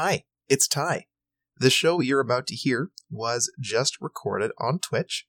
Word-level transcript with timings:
Hi, 0.00 0.22
it's 0.48 0.68
Ty. 0.68 1.06
The 1.56 1.70
show 1.70 2.00
you're 2.00 2.20
about 2.20 2.46
to 2.46 2.54
hear 2.54 2.92
was 3.10 3.52
just 3.58 4.00
recorded 4.00 4.52
on 4.56 4.78
Twitch, 4.78 5.26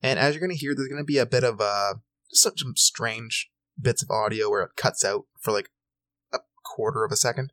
and 0.00 0.16
as 0.16 0.32
you're 0.32 0.40
going 0.40 0.56
to 0.56 0.64
hear, 0.64 0.76
there's 0.76 0.86
going 0.86 1.02
to 1.02 1.04
be 1.04 1.18
a 1.18 1.26
bit 1.26 1.42
of 1.42 1.60
uh, 1.60 1.94
just 2.30 2.44
some, 2.44 2.52
some 2.56 2.74
strange 2.76 3.50
bits 3.76 4.00
of 4.00 4.12
audio 4.12 4.48
where 4.48 4.62
it 4.62 4.76
cuts 4.76 5.04
out 5.04 5.22
for 5.40 5.50
like 5.50 5.70
a 6.32 6.38
quarter 6.64 7.02
of 7.02 7.10
a 7.10 7.16
second. 7.16 7.52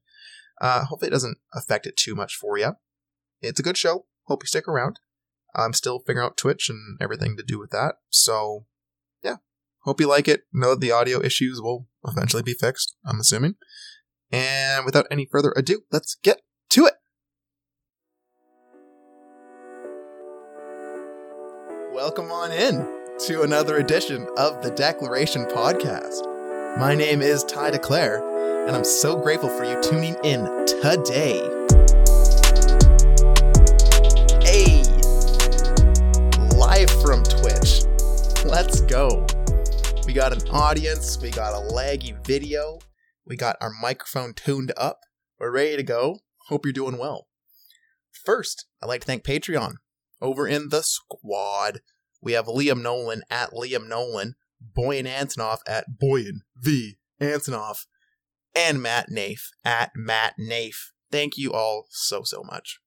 Uh, 0.62 0.86
hopefully, 0.86 1.08
it 1.08 1.12
doesn't 1.12 1.40
affect 1.55 1.87
it 1.87 1.97
too 1.97 2.13
much 2.13 2.36
for 2.36 2.55
you. 2.55 2.74
It's 3.42 3.60
a 3.60 3.63
good 3.63 3.76
show. 3.76 4.06
Hope 4.26 4.44
you 4.44 4.47
stick 4.47 4.67
around. 4.67 4.99
I'm 5.56 5.74
still 5.74 5.97
figuring 5.97 6.24
out 6.24 6.38
Twitch 6.38 6.70
and 6.70 6.99
everything 7.01 7.36
to 7.38 7.44
do 7.44 7.58
with 7.58 7.72
that. 7.72 7.96
So, 8.10 8.67
yeah. 9.24 9.38
Hope 9.86 9.99
you 9.99 10.08
like 10.08 10.28
it. 10.28 10.44
Know 10.54 10.76
that 10.76 10.81
the 10.81 10.92
audio 10.92 11.20
issues 11.20 11.60
will 11.60 11.88
eventually 12.06 12.44
be 12.44 12.54
fixed, 12.54 12.96
I'm 13.04 13.20
assuming. 13.20 13.56
And 14.31 14.86
without 14.86 15.08
any 15.10 15.26
further 15.26 15.51
ado, 15.58 15.81
let's 15.92 16.13
get 16.22 16.41
Welcome 22.09 22.31
on 22.31 22.52
in 22.52 22.88
to 23.27 23.44
another 23.44 23.77
edition 23.77 24.27
of 24.36 24.63
the 24.63 24.72
Declaration 24.72 25.45
Podcast. 25.45 26.26
My 26.80 26.95
name 26.95 27.22
is 27.22 27.44
Ty 27.44 27.70
DeClaire, 27.70 28.67
and 28.67 28.76
I'm 28.76 28.84
so 28.84 29.16
grateful 29.16 29.48
for 29.48 29.63
you 29.63 29.80
tuning 29.80 30.16
in 30.23 30.44
today. 30.66 31.38
Hey, 34.41 34.81
live 36.58 36.90
from 37.03 37.22
Twitch. 37.22 37.84
Let's 38.44 38.81
go. 38.81 39.28
We 40.08 40.14
got 40.14 40.34
an 40.34 40.50
audience, 40.50 41.20
we 41.22 41.30
got 41.30 41.53
a 41.53 41.72
laggy 41.72 42.26
video, 42.26 42.80
we 43.28 43.36
got 43.36 43.55
our 43.62 43.72
microphone 43.84 44.34
tuned 44.34 44.73
up. 44.76 45.02
We're 45.39 45.52
ready 45.52 45.78
to 45.78 45.84
go. 45.84 46.22
Hope 46.48 46.66
you're 46.66 46.73
doing 46.73 46.98
well. 46.98 47.28
First, 48.12 48.66
I'd 48.81 48.88
like 48.88 49.02
to 49.02 49.05
thank 49.05 49.23
Patreon. 49.23 49.75
Over 50.22 50.47
in 50.47 50.67
the 50.67 50.81
squad, 50.81 51.80
we 52.22 52.34
have 52.34 52.45
Liam 52.45 52.81
Nolan 52.81 53.23
at 53.30 53.52
Liam 53.52 53.88
Nolan, 53.88 54.36
Boyan 54.78 55.06
Antonoff 55.06 55.59
at 55.67 55.86
Boyan 56.02 56.42
V 56.58 56.98
Antonoff, 57.22 57.86
and 58.56 58.81
Matt 58.81 59.09
Nafe 59.09 59.48
at 59.64 59.92
Matt 59.95 60.36
Nafe. 60.40 60.92
Thank 61.12 61.38
you 61.38 61.53
all 61.53 61.88
so, 61.90 62.23
so 62.23 62.44
much. 62.44 62.80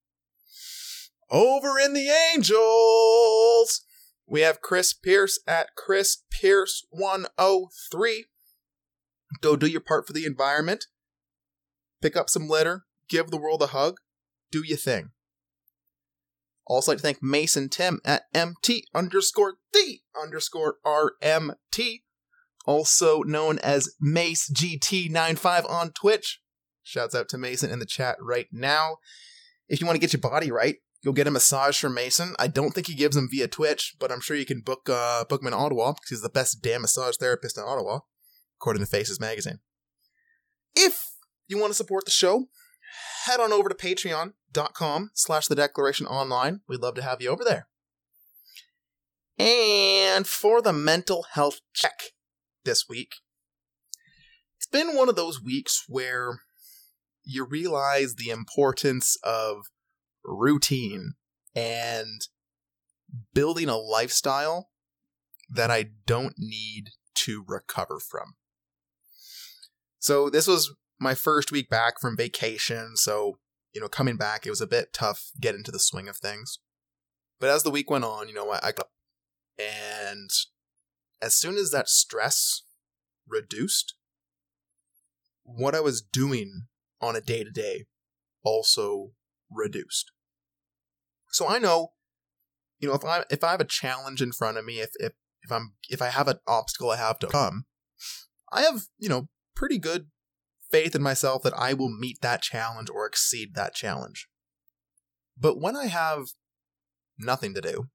Over 1.30 1.78
in 1.78 1.94
the 1.94 2.10
Angels, 2.34 3.82
we 4.26 4.42
have 4.42 4.60
Chris 4.60 4.92
Pierce 4.92 5.40
at 5.46 5.74
Chris 5.76 6.18
Pierce 6.30 6.86
103. 6.90 8.26
Go 9.40 9.56
do 9.56 9.66
your 9.66 9.80
part 9.80 10.06
for 10.06 10.12
the 10.12 10.26
environment. 10.26 10.86
Pick 12.02 12.16
up 12.16 12.28
some 12.28 12.48
litter. 12.48 12.84
Give 13.08 13.30
the 13.30 13.38
world 13.38 13.62
a 13.62 13.68
hug. 13.68 13.96
Do 14.50 14.62
your 14.62 14.76
thing. 14.76 15.11
Also 16.72 16.92
like 16.92 16.98
to 16.98 17.02
thank 17.02 17.22
Mason 17.22 17.68
Tim 17.68 18.00
at 18.04 18.22
MT 18.32 18.86
underscore 18.94 19.54
D 19.72 20.02
underscore 20.20 20.76
RMT, 20.86 22.02
also 22.64 23.22
known 23.22 23.58
as 23.58 23.94
Mace 24.00 24.50
GT95 24.50 25.68
on 25.70 25.92
Twitch. 25.92 26.40
Shouts 26.82 27.14
out 27.14 27.28
to 27.28 27.38
Mason 27.38 27.70
in 27.70 27.78
the 27.78 27.86
chat 27.86 28.16
right 28.20 28.46
now. 28.50 28.96
If 29.68 29.80
you 29.80 29.86
want 29.86 29.96
to 29.96 30.00
get 30.00 30.12
your 30.12 30.20
body 30.20 30.50
right, 30.50 30.76
you'll 31.02 31.12
get 31.12 31.26
a 31.26 31.30
massage 31.30 31.78
from 31.78 31.94
Mason. 31.94 32.34
I 32.38 32.46
don't 32.46 32.72
think 32.72 32.86
he 32.86 32.94
gives 32.94 33.16
them 33.16 33.28
via 33.30 33.48
Twitch, 33.48 33.94
but 34.00 34.10
I'm 34.10 34.20
sure 34.20 34.36
you 34.36 34.46
can 34.46 34.60
book 34.60 34.88
uh, 34.88 35.24
book 35.24 35.42
him 35.42 35.48
in 35.48 35.54
Ottawa 35.54 35.92
because 35.92 36.08
he's 36.08 36.22
the 36.22 36.28
best 36.28 36.62
damn 36.62 36.82
massage 36.82 37.16
therapist 37.16 37.58
in 37.58 37.64
Ottawa, 37.64 38.00
according 38.58 38.82
to 38.82 38.90
Faces 38.90 39.20
Magazine. 39.20 39.60
If 40.74 41.04
you 41.48 41.58
want 41.58 41.70
to 41.70 41.76
support 41.76 42.06
the 42.06 42.10
show, 42.10 42.46
head 43.26 43.40
on 43.40 43.52
over 43.52 43.68
to 43.68 43.74
patreon.com 44.52 45.10
slash 45.14 45.46
the 45.46 45.54
declaration 45.54 46.06
online. 46.06 46.60
We'd 46.68 46.80
love 46.80 46.94
to 46.96 47.02
have 47.02 47.20
you 47.20 47.30
over 47.30 47.44
there. 47.44 47.68
And 49.38 50.26
for 50.26 50.60
the 50.60 50.72
mental 50.72 51.26
health 51.32 51.60
check 51.72 52.00
this 52.64 52.88
week, 52.88 53.14
it's 54.56 54.66
been 54.66 54.96
one 54.96 55.08
of 55.08 55.16
those 55.16 55.42
weeks 55.42 55.84
where 55.88 56.40
you 57.24 57.44
realize 57.44 58.14
the 58.14 58.30
importance 58.30 59.16
of 59.24 59.66
routine 60.24 61.14
and 61.54 62.28
building 63.34 63.68
a 63.68 63.76
lifestyle 63.76 64.70
that 65.50 65.70
I 65.70 65.86
don't 66.06 66.34
need 66.38 66.90
to 67.14 67.44
recover 67.46 67.98
from. 67.98 68.34
So 69.98 70.30
this 70.30 70.46
was 70.46 70.74
my 70.98 71.14
first 71.14 71.52
week 71.52 71.68
back 71.68 72.00
from 72.00 72.16
vacation, 72.16 72.96
so 72.96 73.38
you 73.72 73.80
know, 73.80 73.88
coming 73.88 74.16
back, 74.16 74.46
it 74.46 74.50
was 74.50 74.60
a 74.60 74.66
bit 74.66 74.92
tough 74.92 75.30
get 75.40 75.54
into 75.54 75.70
the 75.70 75.78
swing 75.78 76.08
of 76.08 76.16
things. 76.16 76.58
But 77.40 77.50
as 77.50 77.62
the 77.62 77.70
week 77.70 77.90
went 77.90 78.04
on, 78.04 78.28
you 78.28 78.34
know, 78.34 78.50
I, 78.50 78.60
I 78.62 78.72
got 78.72 78.88
and 79.58 80.30
as 81.20 81.34
soon 81.34 81.56
as 81.56 81.70
that 81.70 81.88
stress 81.88 82.62
reduced, 83.28 83.94
what 85.44 85.74
I 85.74 85.80
was 85.80 86.02
doing 86.02 86.62
on 87.00 87.16
a 87.16 87.20
day 87.20 87.44
to 87.44 87.50
day 87.50 87.86
also 88.44 89.12
reduced. 89.50 90.12
So 91.30 91.48
I 91.48 91.58
know, 91.58 91.92
you 92.78 92.88
know, 92.88 92.94
if 92.94 93.04
I 93.04 93.24
if 93.30 93.42
I 93.42 93.52
have 93.52 93.60
a 93.60 93.66
challenge 93.66 94.20
in 94.22 94.32
front 94.32 94.58
of 94.58 94.64
me, 94.64 94.80
if 94.80 94.90
if 94.98 95.12
if 95.42 95.50
I'm 95.50 95.74
if 95.88 96.02
I 96.02 96.08
have 96.08 96.28
an 96.28 96.38
obstacle 96.46 96.90
I 96.90 96.96
have 96.96 97.18
to 97.20 97.26
come, 97.26 97.64
I 98.52 98.62
have 98.62 98.86
you 98.98 99.08
know 99.08 99.28
pretty 99.54 99.78
good 99.78 100.08
faith 100.72 100.94
in 100.96 101.02
myself 101.02 101.42
that 101.42 101.54
I 101.56 101.74
will 101.74 101.90
meet 101.90 102.20
that 102.22 102.42
challenge 102.42 102.88
or 102.90 103.06
exceed 103.06 103.54
that 103.54 103.74
challenge. 103.74 104.28
But 105.38 105.60
when 105.60 105.76
I 105.76 105.86
have 105.86 106.28
nothing 107.18 107.54
to 107.54 107.60
do, 107.60 107.88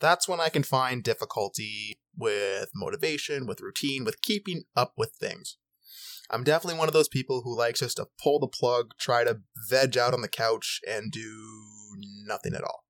that's 0.00 0.28
when 0.28 0.40
I 0.40 0.48
can 0.48 0.62
find 0.62 1.02
difficulty 1.02 1.98
with 2.16 2.70
motivation, 2.74 3.46
with 3.46 3.60
routine, 3.60 4.04
with 4.04 4.22
keeping 4.22 4.64
up 4.76 4.92
with 4.96 5.12
things. 5.18 5.56
I'm 6.30 6.44
definitely 6.44 6.78
one 6.78 6.88
of 6.88 6.94
those 6.94 7.08
people 7.08 7.42
who 7.42 7.56
likes 7.56 7.80
just 7.80 7.96
to 7.96 8.06
pull 8.22 8.38
the 8.38 8.48
plug, 8.48 8.92
try 8.98 9.24
to 9.24 9.40
veg 9.68 9.98
out 9.98 10.14
on 10.14 10.22
the 10.22 10.28
couch, 10.28 10.80
and 10.88 11.12
do 11.12 11.96
nothing 12.26 12.54
at 12.54 12.62
all. 12.62 12.83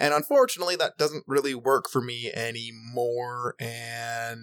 And 0.00 0.14
unfortunately, 0.14 0.76
that 0.76 0.96
doesn't 0.96 1.24
really 1.26 1.54
work 1.54 1.90
for 1.90 2.00
me 2.00 2.32
anymore, 2.32 3.54
and 3.60 4.40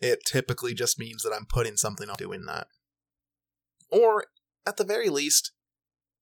it 0.00 0.20
typically 0.26 0.72
just 0.72 0.98
means 0.98 1.22
that 1.22 1.34
I'm 1.34 1.44
putting 1.44 1.76
something 1.76 2.08
on 2.08 2.16
doing 2.16 2.46
that. 2.46 2.66
Or, 3.90 4.24
at 4.66 4.78
the 4.78 4.84
very 4.84 5.10
least, 5.10 5.52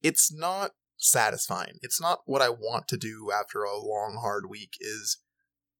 it's 0.03 0.35
not 0.35 0.73
satisfying. 0.97 1.79
It's 1.83 2.01
not 2.01 2.23
what 2.27 2.43
I 2.43 2.49
want 2.49 2.89
to 2.89 2.97
do 2.97 3.31
after 3.33 3.63
a 3.63 3.79
long, 3.79 4.19
hard 4.21 4.51
week, 4.51 4.73
is 4.81 5.19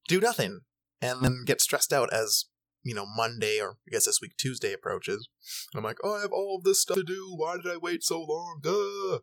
do 0.07 0.21
nothing 0.21 0.61
and 1.01 1.21
then 1.21 1.43
get 1.45 1.59
stressed 1.59 1.91
out 1.91 2.13
as, 2.13 2.45
you 2.83 2.95
know, 2.95 3.05
Monday 3.05 3.59
or 3.59 3.71
I 3.89 3.91
guess 3.91 4.05
this 4.05 4.21
week 4.21 4.37
Tuesday 4.37 4.71
approaches. 4.71 5.27
And 5.73 5.79
I'm 5.79 5.83
like, 5.83 5.97
oh, 6.01 6.15
I 6.15 6.21
have 6.21 6.31
all 6.31 6.55
of 6.57 6.63
this 6.63 6.81
stuff 6.81 6.95
to 6.95 7.03
do. 7.03 7.35
Why 7.35 7.57
did 7.57 7.69
I 7.69 7.75
wait 7.75 8.03
so 8.03 8.21
long? 8.21 8.61
Ugh. 8.65 9.21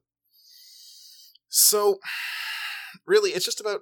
So, 1.49 2.01
really, 3.07 3.31
it's 3.31 3.45
just 3.45 3.61
about 3.61 3.81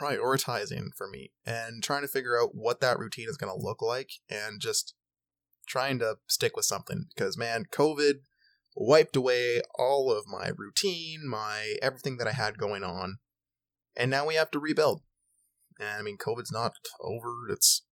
prioritizing 0.00 0.88
for 0.96 1.08
me 1.08 1.32
and 1.44 1.82
trying 1.82 2.02
to 2.02 2.08
figure 2.08 2.40
out 2.40 2.54
what 2.54 2.80
that 2.80 2.98
routine 2.98 3.28
is 3.28 3.36
going 3.36 3.52
to 3.52 3.64
look 3.64 3.82
like 3.82 4.10
and 4.30 4.60
just 4.60 4.94
trying 5.66 5.98
to 5.98 6.16
stick 6.26 6.56
with 6.56 6.64
something 6.64 7.06
because 7.14 7.36
man 7.36 7.64
covid 7.70 8.20
wiped 8.76 9.16
away 9.16 9.60
all 9.78 10.10
of 10.10 10.24
my 10.26 10.50
routine 10.56 11.28
my 11.28 11.74
everything 11.82 12.16
that 12.16 12.26
i 12.26 12.32
had 12.32 12.56
going 12.56 12.82
on 12.82 13.18
and 13.96 14.10
now 14.10 14.26
we 14.26 14.34
have 14.34 14.50
to 14.52 14.58
rebuild. 14.58 15.02
And 15.78 15.88
i 15.98 16.02
mean 16.02 16.16
covid's 16.16 16.52
not 16.52 16.74
over. 17.00 17.48
It's 17.50 17.82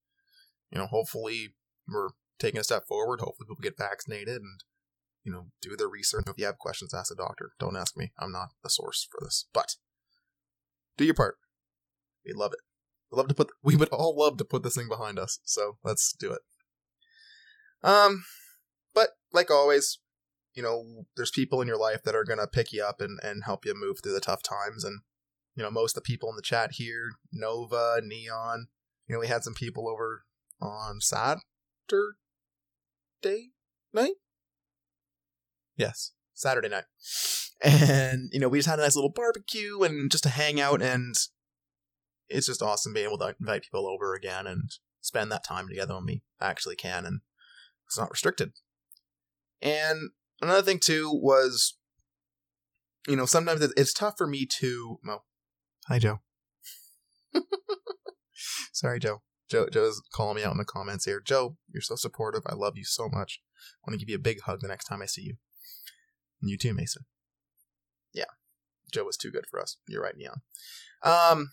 you 0.70 0.78
know 0.78 0.86
hopefully 0.86 1.54
we're 1.88 2.10
taking 2.38 2.60
a 2.60 2.64
step 2.64 2.86
forward. 2.86 3.20
Hopefully 3.20 3.46
people 3.46 3.62
get 3.62 3.78
vaccinated 3.78 4.36
and 4.36 4.60
you 5.24 5.32
know 5.32 5.46
do 5.60 5.76
their 5.76 5.88
research. 5.88 6.24
If 6.26 6.38
you 6.38 6.46
have 6.46 6.58
questions 6.58 6.94
ask 6.94 7.12
a 7.12 7.16
doctor. 7.16 7.52
Don't 7.58 7.76
ask 7.76 7.96
me. 7.96 8.12
I'm 8.18 8.32
not 8.32 8.50
the 8.62 8.70
source 8.70 9.08
for 9.10 9.24
this. 9.24 9.46
But 9.52 9.76
do 11.02 11.06
your 11.06 11.14
part. 11.14 11.36
We 12.24 12.32
love 12.32 12.52
it. 12.52 12.60
We 13.10 13.16
love 13.16 13.28
to 13.28 13.34
put. 13.34 13.50
We 13.62 13.76
would 13.76 13.88
all 13.88 14.16
love 14.16 14.38
to 14.38 14.44
put 14.44 14.62
this 14.62 14.76
thing 14.76 14.88
behind 14.88 15.18
us. 15.18 15.40
So 15.44 15.78
let's 15.84 16.14
do 16.18 16.32
it. 16.32 16.40
Um, 17.82 18.24
but 18.94 19.10
like 19.32 19.50
always, 19.50 19.98
you 20.54 20.62
know, 20.62 21.04
there's 21.16 21.30
people 21.30 21.60
in 21.60 21.68
your 21.68 21.78
life 21.78 22.02
that 22.04 22.14
are 22.14 22.24
gonna 22.24 22.46
pick 22.46 22.72
you 22.72 22.84
up 22.84 23.00
and 23.00 23.18
and 23.22 23.44
help 23.44 23.64
you 23.66 23.74
move 23.74 23.98
through 24.02 24.14
the 24.14 24.20
tough 24.20 24.42
times. 24.42 24.84
And 24.84 25.00
you 25.54 25.62
know, 25.62 25.70
most 25.70 25.96
of 25.96 26.02
the 26.02 26.06
people 26.06 26.30
in 26.30 26.36
the 26.36 26.42
chat 26.42 26.72
here, 26.74 27.10
Nova, 27.32 28.00
Neon. 28.02 28.68
You 29.08 29.16
know, 29.16 29.20
we 29.20 29.26
had 29.26 29.42
some 29.44 29.54
people 29.54 29.88
over 29.88 30.24
on 30.60 31.00
Saturday 31.00 31.42
night. 33.92 34.14
Yes, 35.76 36.12
Saturday 36.34 36.68
night. 36.68 36.84
And, 37.62 38.28
you 38.32 38.40
know, 38.40 38.48
we 38.48 38.58
just 38.58 38.68
had 38.68 38.78
a 38.78 38.82
nice 38.82 38.96
little 38.96 39.12
barbecue 39.12 39.82
and 39.82 40.10
just 40.10 40.24
to 40.24 40.30
hang 40.30 40.60
out. 40.60 40.82
And 40.82 41.14
it's 42.28 42.46
just 42.46 42.62
awesome 42.62 42.92
being 42.92 43.06
able 43.06 43.18
to 43.18 43.36
invite 43.38 43.62
people 43.62 43.86
over 43.86 44.14
again 44.14 44.46
and 44.46 44.70
spend 45.00 45.30
that 45.30 45.44
time 45.44 45.68
together 45.68 45.94
when 45.94 46.06
we 46.06 46.22
actually 46.40 46.76
can. 46.76 47.06
And 47.06 47.20
it's 47.86 47.98
not 47.98 48.10
restricted. 48.10 48.52
And 49.60 50.10
another 50.40 50.62
thing 50.62 50.80
too 50.80 51.10
was, 51.12 51.78
you 53.06 53.16
know, 53.16 53.26
sometimes 53.26 53.62
it's 53.76 53.92
tough 53.92 54.14
for 54.18 54.26
me 54.26 54.46
to. 54.58 54.98
Well, 55.04 55.24
hi 55.86 55.98
Joe. 55.98 56.20
Sorry, 58.72 58.98
Joe. 58.98 59.22
Joe 59.48 59.68
Joe's 59.68 60.02
calling 60.12 60.36
me 60.36 60.44
out 60.44 60.52
in 60.52 60.58
the 60.58 60.64
comments 60.64 61.04
here. 61.04 61.20
Joe, 61.20 61.56
you're 61.72 61.82
so 61.82 61.94
supportive. 61.94 62.42
I 62.46 62.54
love 62.54 62.76
you 62.76 62.84
so 62.84 63.08
much. 63.08 63.40
I 63.84 63.90
want 63.90 63.98
to 63.98 64.04
give 64.04 64.10
you 64.10 64.16
a 64.16 64.20
big 64.20 64.40
hug 64.42 64.60
the 64.60 64.68
next 64.68 64.86
time 64.86 65.02
I 65.02 65.06
see 65.06 65.22
you. 65.22 65.36
And 66.40 66.50
you 66.50 66.56
too, 66.56 66.74
Mason. 66.74 67.04
Yeah. 68.12 68.24
Joe 68.92 69.04
was 69.04 69.16
too 69.16 69.30
good 69.30 69.46
for 69.50 69.60
us. 69.60 69.76
You're 69.88 70.02
right, 70.02 70.16
Neon. 70.16 70.40
Um 71.02 71.50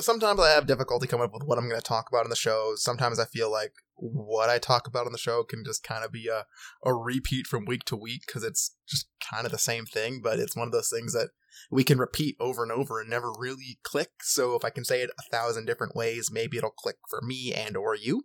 sometimes 0.00 0.40
I 0.40 0.50
have 0.50 0.66
difficulty 0.66 1.06
coming 1.06 1.24
up 1.24 1.34
with 1.34 1.44
what 1.44 1.58
I'm 1.58 1.68
going 1.68 1.80
to 1.80 1.86
talk 1.86 2.08
about 2.08 2.24
in 2.24 2.30
the 2.30 2.36
show. 2.36 2.72
Sometimes 2.76 3.18
I 3.18 3.26
feel 3.26 3.50
like 3.50 3.72
what 3.94 4.48
I 4.48 4.58
talk 4.58 4.86
about 4.86 5.06
on 5.06 5.12
the 5.12 5.18
show 5.18 5.42
can 5.44 5.64
just 5.64 5.84
kind 5.84 6.04
of 6.04 6.12
be 6.12 6.28
a, 6.28 6.46
a 6.84 6.94
repeat 6.94 7.46
from 7.46 7.66
week 7.66 7.84
to 7.84 7.96
week 7.96 8.22
because 8.26 8.42
it's 8.42 8.74
just 8.88 9.06
kind 9.20 9.44
of 9.44 9.52
the 9.52 9.58
same 9.58 9.84
thing, 9.84 10.20
but 10.22 10.38
it's 10.38 10.56
one 10.56 10.66
of 10.66 10.72
those 10.72 10.88
things 10.88 11.12
that 11.12 11.28
we 11.70 11.84
can 11.84 11.98
repeat 11.98 12.36
over 12.40 12.62
and 12.62 12.72
over 12.72 13.00
and 13.00 13.10
never 13.10 13.32
really 13.36 13.78
click. 13.82 14.10
So 14.22 14.54
if 14.54 14.64
I 14.64 14.70
can 14.70 14.84
say 14.84 15.02
it 15.02 15.10
a 15.18 15.30
thousand 15.30 15.66
different 15.66 15.94
ways, 15.94 16.30
maybe 16.32 16.56
it'll 16.56 16.70
click 16.70 16.96
for 17.08 17.20
me 17.20 17.52
and 17.54 17.76
or 17.76 17.94
you. 17.94 18.24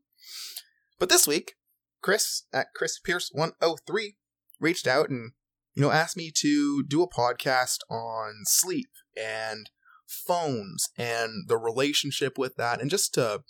But 1.00 1.10
this 1.10 1.28
week, 1.28 1.56
Chris 2.02 2.44
at 2.54 2.68
Chris 2.74 3.00
Pierce 3.00 3.30
103 3.34 4.16
reached 4.60 4.88
out 4.88 5.10
and 5.10 5.32
you 5.78 5.84
know 5.84 5.92
asked 5.92 6.18
me 6.18 6.32
to 6.34 6.84
do 6.88 7.04
a 7.04 7.10
podcast 7.10 7.82
on 7.88 8.42
sleep 8.46 8.90
and 9.16 9.70
phones 10.08 10.90
and 10.98 11.48
the 11.48 11.58
relationship 11.58 12.36
with 12.36 12.56
that, 12.56 12.82
and 12.82 12.90
just 12.90 13.14
to 13.14 13.44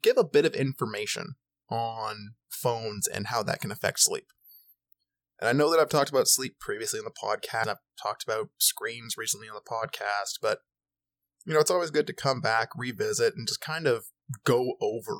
give 0.00 0.16
a 0.16 0.22
bit 0.22 0.44
of 0.44 0.54
information 0.54 1.34
on 1.68 2.34
phones 2.48 3.08
and 3.08 3.26
how 3.26 3.42
that 3.42 3.60
can 3.60 3.72
affect 3.72 3.98
sleep. 3.98 4.28
And 5.40 5.48
I 5.48 5.52
know 5.52 5.68
that 5.68 5.80
I've 5.80 5.88
talked 5.88 6.10
about 6.10 6.28
sleep 6.28 6.60
previously 6.60 7.00
in 7.00 7.04
the 7.04 7.10
podcast, 7.10 7.66
I've 7.66 7.78
talked 8.00 8.22
about 8.22 8.50
screens 8.58 9.16
recently 9.16 9.48
on 9.48 9.56
the 9.56 9.60
podcast, 9.60 10.38
but 10.40 10.60
you 11.44 11.54
know, 11.54 11.58
it's 11.58 11.72
always 11.72 11.90
good 11.90 12.06
to 12.06 12.12
come 12.12 12.40
back, 12.40 12.68
revisit, 12.76 13.34
and 13.34 13.48
just 13.48 13.60
kind 13.60 13.88
of 13.88 14.04
go 14.44 14.74
over 14.80 15.18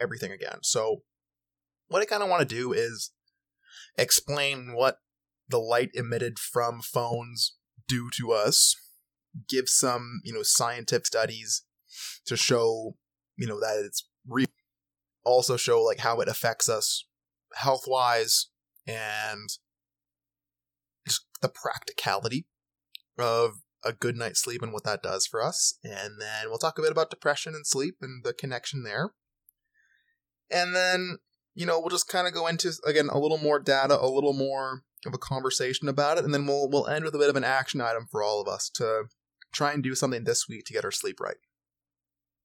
everything 0.00 0.32
again. 0.32 0.58
So, 0.62 1.02
what 1.86 2.02
I 2.02 2.04
kind 2.04 2.24
of 2.24 2.28
want 2.28 2.48
to 2.48 2.52
do 2.52 2.72
is 2.72 3.12
explain 3.96 4.74
what 4.74 4.98
the 5.50 5.58
light 5.58 5.90
emitted 5.94 6.38
from 6.38 6.80
phones 6.80 7.56
do 7.88 8.08
to 8.18 8.32
us 8.32 8.76
give 9.48 9.68
some, 9.68 10.20
you 10.24 10.32
know, 10.32 10.42
scientific 10.42 11.06
studies 11.06 11.62
to 12.26 12.36
show, 12.36 12.96
you 13.36 13.46
know, 13.46 13.60
that 13.60 13.82
it's 13.84 14.06
real. 14.26 14.46
Also 15.24 15.56
show 15.56 15.82
like 15.82 15.98
how 15.98 16.20
it 16.20 16.28
affects 16.28 16.68
us 16.68 17.04
health 17.54 17.84
wise 17.86 18.46
and 18.86 19.50
just 21.06 21.26
the 21.42 21.48
practicality 21.48 22.46
of 23.18 23.60
a 23.84 23.92
good 23.92 24.16
night's 24.16 24.40
sleep 24.40 24.62
and 24.62 24.72
what 24.72 24.84
that 24.84 25.02
does 25.02 25.26
for 25.26 25.42
us. 25.42 25.78
And 25.82 26.20
then 26.20 26.46
we'll 26.46 26.58
talk 26.58 26.78
a 26.78 26.82
bit 26.82 26.92
about 26.92 27.10
depression 27.10 27.54
and 27.54 27.66
sleep 27.66 27.96
and 28.00 28.24
the 28.24 28.32
connection 28.32 28.82
there. 28.82 29.10
And 30.50 30.74
then, 30.74 31.18
you 31.54 31.66
know, 31.66 31.78
we'll 31.78 31.90
just 31.90 32.08
kind 32.08 32.26
of 32.26 32.34
go 32.34 32.46
into 32.46 32.72
again 32.86 33.08
a 33.10 33.18
little 33.18 33.38
more 33.38 33.58
data, 33.58 33.98
a 34.00 34.08
little 34.08 34.32
more 34.32 34.82
of 35.06 35.14
a 35.14 35.18
conversation 35.18 35.88
about 35.88 36.18
it, 36.18 36.24
and 36.24 36.34
then 36.34 36.46
we'll 36.46 36.68
we'll 36.68 36.86
end 36.86 37.04
with 37.04 37.14
a 37.14 37.18
bit 37.18 37.30
of 37.30 37.36
an 37.36 37.44
action 37.44 37.80
item 37.80 38.06
for 38.10 38.22
all 38.22 38.40
of 38.40 38.48
us 38.48 38.68
to 38.74 39.04
try 39.52 39.72
and 39.72 39.82
do 39.82 39.94
something 39.94 40.24
this 40.24 40.48
week 40.48 40.64
to 40.66 40.72
get 40.72 40.84
our 40.84 40.90
sleep 40.90 41.20
right. 41.20 41.38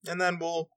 And 0.08 0.20
then 0.20 0.40
we'll 0.40 0.70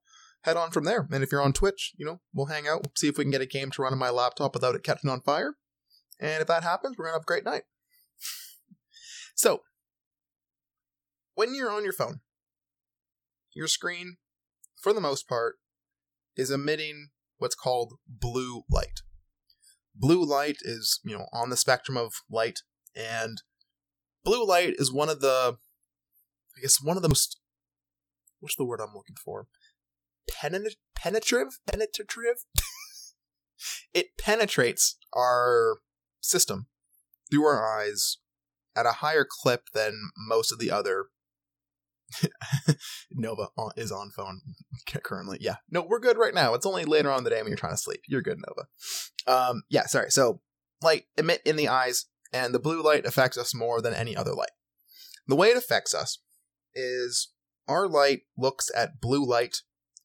head 0.43 0.57
on 0.57 0.71
from 0.71 0.85
there. 0.85 1.07
And 1.11 1.23
if 1.23 1.31
you're 1.31 1.41
on 1.41 1.53
Twitch, 1.53 1.93
you 1.97 2.05
know, 2.05 2.21
we'll 2.33 2.47
hang 2.47 2.67
out, 2.67 2.87
see 2.97 3.07
if 3.07 3.17
we 3.17 3.23
can 3.23 3.31
get 3.31 3.41
a 3.41 3.45
game 3.45 3.71
to 3.71 3.81
run 3.81 3.93
on 3.93 3.99
my 3.99 4.09
laptop 4.09 4.53
without 4.53 4.75
it 4.75 4.83
catching 4.83 5.09
on 5.09 5.21
fire. 5.21 5.55
And 6.19 6.41
if 6.41 6.47
that 6.47 6.63
happens, 6.63 6.97
we're 6.97 7.07
to 7.07 7.13
have 7.13 7.21
a 7.21 7.25
great 7.25 7.45
night. 7.45 7.63
So, 9.35 9.61
when 11.35 11.55
you're 11.55 11.71
on 11.71 11.85
your 11.85 11.93
phone, 11.93 12.19
your 13.53 13.67
screen, 13.67 14.17
for 14.75 14.91
the 14.91 14.99
most 14.99 15.29
part, 15.29 15.55
is 16.35 16.51
emitting 16.51 17.11
what's 17.37 17.55
called 17.55 17.93
blue 18.05 18.63
light. 18.69 18.99
Blue 19.99 20.23
light 20.23 20.57
is, 20.61 21.01
you 21.03 21.15
know, 21.15 21.27
on 21.33 21.49
the 21.49 21.57
spectrum 21.57 21.97
of 21.97 22.13
light, 22.31 22.61
and 22.95 23.43
blue 24.23 24.45
light 24.45 24.75
is 24.77 24.91
one 24.93 25.09
of 25.09 25.19
the 25.19 25.57
I 26.57 26.61
guess 26.61 26.81
one 26.81 26.95
of 26.95 27.03
the 27.03 27.09
most 27.09 27.39
what's 28.39 28.55
the 28.55 28.65
word 28.65 28.79
I'm 28.79 28.95
looking 28.95 29.17
for? 29.23 29.47
Penet- 30.31 30.77
penetrative? 30.95 31.59
Penetrative? 31.67 32.45
it 33.93 34.17
penetrates 34.17 34.97
our 35.13 35.79
system 36.21 36.67
through 37.29 37.45
our 37.45 37.79
eyes 37.79 38.17
at 38.75 38.85
a 38.85 38.93
higher 38.93 39.25
clip 39.29 39.63
than 39.73 40.11
most 40.15 40.51
of 40.51 40.59
the 40.59 40.71
other 40.71 41.07
Nova 43.11 43.47
is 43.75 43.91
on 43.91 44.11
phone 44.11 44.41
currently. 45.03 45.37
Yeah. 45.41 45.57
No, 45.69 45.81
we're 45.81 45.99
good 45.99 46.17
right 46.17 46.33
now. 46.33 46.53
It's 46.53 46.65
only 46.65 46.85
later 46.85 47.11
on 47.11 47.23
the 47.23 47.29
day 47.29 47.41
when 47.41 47.47
you're 47.47 47.57
trying 47.57 47.73
to 47.73 47.77
sleep. 47.77 48.01
You're 48.07 48.21
good, 48.21 48.39
Nova. 48.47 48.67
Um, 49.27 49.63
yeah, 49.69 49.85
sorry. 49.85 50.11
So, 50.11 50.41
light 50.81 51.05
emit 51.17 51.41
in 51.45 51.55
the 51.55 51.67
eyes, 51.67 52.05
and 52.33 52.53
the 52.53 52.59
blue 52.59 52.81
light 52.81 53.05
affects 53.05 53.37
us 53.37 53.53
more 53.53 53.81
than 53.81 53.93
any 53.93 54.15
other 54.15 54.33
light. 54.33 54.51
The 55.27 55.35
way 55.35 55.49
it 55.49 55.57
affects 55.57 55.93
us 55.93 56.19
is 56.73 57.29
our 57.67 57.87
light 57.87 58.21
looks 58.37 58.71
at 58.75 58.99
blue 58.99 59.25
light, 59.25 59.61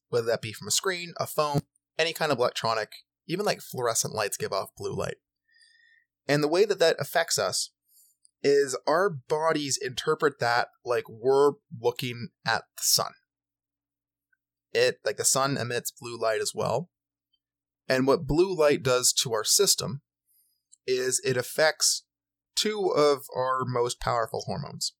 whether 0.09 0.27
that 0.27 0.41
be 0.41 0.53
from 0.53 0.67
a 0.67 0.71
screen, 0.71 1.13
a 1.17 1.25
phone, 1.25 1.61
any 1.97 2.13
kind 2.13 2.31
of 2.31 2.37
electronic, 2.37 2.91
even 3.27 3.45
like 3.45 3.61
fluorescent 3.61 4.13
lights 4.13 4.37
give 4.37 4.53
off 4.53 4.75
blue 4.77 4.95
light. 4.95 5.15
And 6.27 6.43
the 6.43 6.47
way 6.47 6.65
that 6.65 6.79
that 6.79 6.95
affects 6.99 7.39
us 7.39 7.71
is 8.47 8.77
our 8.85 9.09
bodies 9.09 9.75
interpret 9.81 10.37
that 10.39 10.67
like 10.85 11.05
we're 11.09 11.53
looking 11.81 12.27
at 12.45 12.61
the 12.77 12.83
sun. 12.83 13.13
It, 14.71 14.99
like 15.03 15.17
the 15.17 15.25
sun 15.25 15.57
emits 15.57 15.89
blue 15.89 16.15
light 16.15 16.41
as 16.41 16.51
well. 16.53 16.91
And 17.89 18.05
what 18.05 18.27
blue 18.27 18.55
light 18.55 18.83
does 18.83 19.11
to 19.13 19.33
our 19.33 19.43
system 19.43 20.03
is 20.85 21.19
it 21.25 21.37
affects 21.37 22.03
two 22.55 22.93
of 22.95 23.23
our 23.35 23.65
most 23.65 23.99
powerful 23.99 24.43
hormones. 24.45 24.93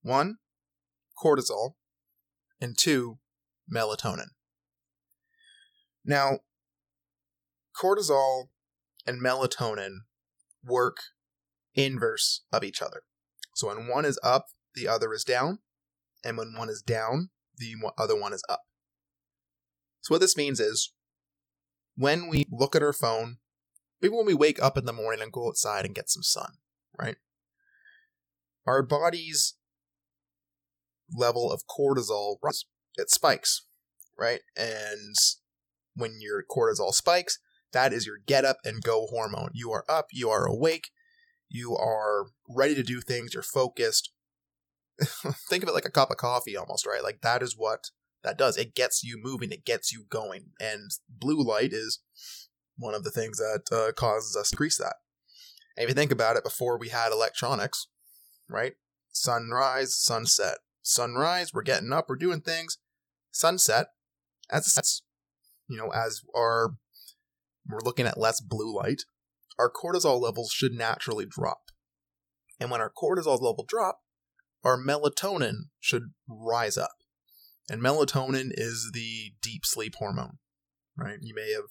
One 0.00 0.36
cortisol, 1.22 1.74
and 2.62 2.78
two, 2.78 3.18
melatonin. 3.70 4.28
Now, 6.02 6.38
cortisol 7.76 8.48
and 9.06 9.20
melatonin 9.20 9.98
work 10.64 10.96
inverse 11.74 12.42
of 12.52 12.64
each 12.64 12.82
other. 12.82 13.02
So 13.54 13.68
when 13.68 13.88
one 13.88 14.04
is 14.04 14.18
up, 14.22 14.46
the 14.74 14.88
other 14.88 15.12
is 15.12 15.24
down, 15.24 15.58
and 16.24 16.36
when 16.36 16.54
one 16.56 16.68
is 16.68 16.82
down, 16.82 17.30
the 17.56 17.74
other 17.96 18.18
one 18.18 18.32
is 18.32 18.42
up. 18.48 18.62
So 20.02 20.14
what 20.14 20.20
this 20.20 20.36
means 20.36 20.60
is 20.60 20.92
when 21.96 22.28
we 22.28 22.46
look 22.50 22.76
at 22.76 22.82
our 22.82 22.92
phone, 22.92 23.38
even 24.02 24.16
when 24.16 24.26
we 24.26 24.34
wake 24.34 24.62
up 24.62 24.78
in 24.78 24.84
the 24.84 24.92
morning 24.92 25.20
and 25.20 25.32
go 25.32 25.48
outside 25.48 25.84
and 25.84 25.94
get 25.94 26.08
some 26.08 26.22
sun, 26.22 26.52
right? 26.98 27.16
Our 28.66 28.82
body's 28.82 29.54
level 31.12 31.50
of 31.50 31.62
cortisol 31.66 32.36
it 32.96 33.10
spikes, 33.10 33.64
right? 34.18 34.40
And 34.56 35.14
when 35.94 36.18
your 36.20 36.44
cortisol 36.44 36.92
spikes, 36.92 37.38
that 37.72 37.92
is 37.92 38.06
your 38.06 38.18
get 38.26 38.44
up 38.44 38.58
and 38.64 38.82
go 38.82 39.06
hormone. 39.10 39.50
You 39.52 39.72
are 39.72 39.84
up, 39.88 40.06
you 40.12 40.30
are 40.30 40.46
awake, 40.46 40.90
you 41.48 41.76
are 41.76 42.26
ready 42.48 42.74
to 42.74 42.82
do 42.82 43.00
things, 43.00 43.34
you're 43.34 43.42
focused. 43.42 44.12
Think 45.48 45.62
of 45.62 45.68
it 45.68 45.74
like 45.74 45.84
a 45.84 45.90
cup 45.90 46.10
of 46.10 46.16
coffee 46.16 46.56
almost, 46.56 46.86
right? 46.86 47.02
Like 47.02 47.20
that 47.22 47.42
is 47.42 47.54
what 47.56 47.90
that 48.22 48.38
does. 48.38 48.56
It 48.56 48.74
gets 48.74 49.02
you 49.02 49.18
moving, 49.22 49.52
it 49.52 49.64
gets 49.64 49.92
you 49.92 50.04
going. 50.08 50.50
And 50.60 50.90
blue 51.08 51.42
light 51.42 51.72
is 51.72 52.00
one 52.76 52.94
of 52.94 53.04
the 53.04 53.10
things 53.10 53.38
that 53.38 53.62
uh, 53.72 53.92
causes 53.92 54.36
us 54.36 54.50
to 54.50 54.54
increase 54.54 54.78
that. 54.78 54.96
And 55.76 55.84
if 55.84 55.90
you 55.90 55.94
think 55.94 56.12
about 56.12 56.36
it, 56.36 56.44
before 56.44 56.78
we 56.78 56.88
had 56.88 57.12
electronics, 57.12 57.86
right? 58.48 58.74
Sunrise, 59.12 59.96
sunset, 59.96 60.58
sunrise, 60.82 61.52
we're 61.54 61.62
getting 61.62 61.92
up, 61.92 62.06
we're 62.08 62.16
doing 62.16 62.40
things. 62.40 62.78
Sunset, 63.30 63.88
as 64.50 65.00
you 65.68 65.76
know, 65.76 65.90
as 65.90 66.22
our 66.36 66.74
we're 67.68 67.84
looking 67.84 68.06
at 68.06 68.18
less 68.18 68.40
blue 68.40 68.74
light, 68.74 69.02
our 69.58 69.70
cortisol 69.70 70.20
levels 70.20 70.52
should 70.52 70.72
naturally 70.72 71.26
drop. 71.26 71.70
And 72.60 72.70
when 72.70 72.80
our 72.80 72.90
cortisol 72.90 73.40
level 73.40 73.64
drop, 73.66 74.00
our 74.64 74.78
melatonin 74.78 75.68
should 75.80 76.12
rise 76.28 76.76
up. 76.76 76.96
And 77.70 77.82
melatonin 77.82 78.50
is 78.52 78.90
the 78.92 79.32
deep 79.42 79.64
sleep 79.64 79.96
hormone, 79.96 80.38
right? 80.96 81.18
You 81.20 81.34
may 81.34 81.52
have 81.52 81.70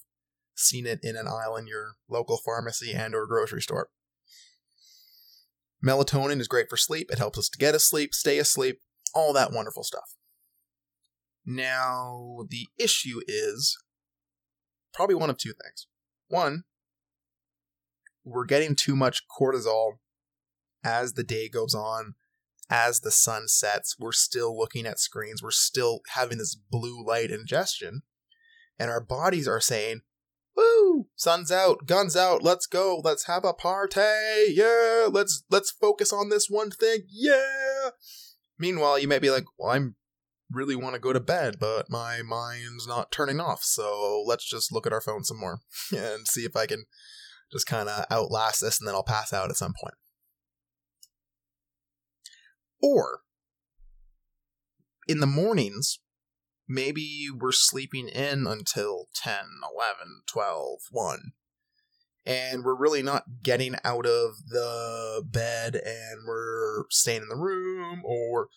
seen 0.55 0.85
it 0.85 0.99
in 1.03 1.15
an 1.15 1.27
aisle 1.27 1.55
in 1.55 1.67
your 1.67 1.93
local 2.09 2.37
pharmacy 2.37 2.93
and 2.93 3.15
or 3.15 3.25
grocery 3.25 3.61
store. 3.61 3.89
Melatonin 5.85 6.39
is 6.39 6.47
great 6.47 6.69
for 6.69 6.77
sleep. 6.77 7.09
It 7.11 7.19
helps 7.19 7.37
us 7.37 7.49
to 7.49 7.57
get 7.57 7.75
asleep, 7.75 8.13
stay 8.13 8.39
asleep, 8.39 8.79
all 9.13 9.33
that 9.33 9.51
wonderful 9.51 9.83
stuff. 9.83 10.15
Now, 11.45 12.45
the 12.49 12.67
issue 12.77 13.21
is 13.27 13.77
probably 14.93 15.15
one 15.15 15.29
of 15.29 15.37
two 15.37 15.53
things. 15.53 15.87
One, 16.27 16.63
we're 18.27 18.45
getting 18.45 18.75
too 18.75 18.95
much 18.95 19.23
cortisol 19.27 19.93
as 20.83 21.13
the 21.13 21.23
day 21.23 21.49
goes 21.49 21.73
on, 21.73 22.15
as 22.69 22.99
the 22.99 23.11
sun 23.11 23.47
sets. 23.47 23.95
We're 23.99 24.11
still 24.11 24.57
looking 24.57 24.85
at 24.85 24.99
screens, 24.99 25.41
we're 25.41 25.51
still 25.51 26.01
having 26.09 26.37
this 26.37 26.55
blue 26.55 27.03
light 27.03 27.31
ingestion, 27.31 28.01
and 28.77 28.91
our 28.91 29.01
bodies 29.01 29.47
are 29.47 29.61
saying, 29.61 30.01
Woo! 30.55 31.07
Sun's 31.15 31.51
out, 31.51 31.85
guns 31.85 32.15
out, 32.15 32.43
let's 32.43 32.65
go, 32.65 32.99
let's 33.03 33.27
have 33.27 33.45
a 33.45 33.53
party, 33.53 34.01
yeah, 34.49 35.07
let's 35.09 35.43
let's 35.49 35.71
focus 35.71 36.11
on 36.11 36.29
this 36.29 36.47
one 36.49 36.71
thing, 36.71 37.01
yeah. 37.09 37.91
Meanwhile, 38.59 38.99
you 38.99 39.07
may 39.07 39.19
be 39.19 39.29
like, 39.29 39.45
well, 39.57 39.71
I'm 39.71 39.95
really 40.51 40.75
want 40.75 40.95
to 40.95 40.99
go 40.99 41.13
to 41.13 41.19
bed, 41.19 41.57
but 41.59 41.89
my 41.89 42.21
mind's 42.23 42.87
not 42.87 43.11
turning 43.11 43.39
off, 43.39 43.61
so 43.63 44.23
let's 44.25 44.49
just 44.49 44.71
look 44.71 44.87
at 44.87 44.93
our 44.93 45.01
phone 45.01 45.23
some 45.23 45.39
more 45.39 45.59
and 45.95 46.27
see 46.27 46.41
if 46.41 46.55
I 46.55 46.65
can 46.65 46.85
just 47.51 47.67
kind 47.67 47.89
of 47.89 48.05
outlast 48.11 48.61
this 48.61 48.79
and 48.79 48.87
then 48.87 48.95
I'll 48.95 49.03
pass 49.03 49.33
out 49.33 49.49
at 49.49 49.55
some 49.55 49.73
point. 49.79 49.95
Or 52.81 53.21
in 55.07 55.19
the 55.19 55.27
mornings, 55.27 55.99
maybe 56.67 57.27
we're 57.35 57.51
sleeping 57.51 58.07
in 58.07 58.45
until 58.45 59.07
10, 59.15 59.35
11, 59.73 60.21
12, 60.27 60.79
1. 60.91 61.19
And 62.25 62.65
we're 62.65 62.75
really 62.75 63.01
not 63.01 63.23
getting 63.41 63.75
out 63.85 64.05
of 64.05 64.35
the 64.49 65.23
bed 65.25 65.75
and 65.75 66.27
we're 66.27 66.83
staying 66.89 67.21
in 67.21 67.29
the 67.29 67.37
room, 67.37 68.01
or 68.03 68.49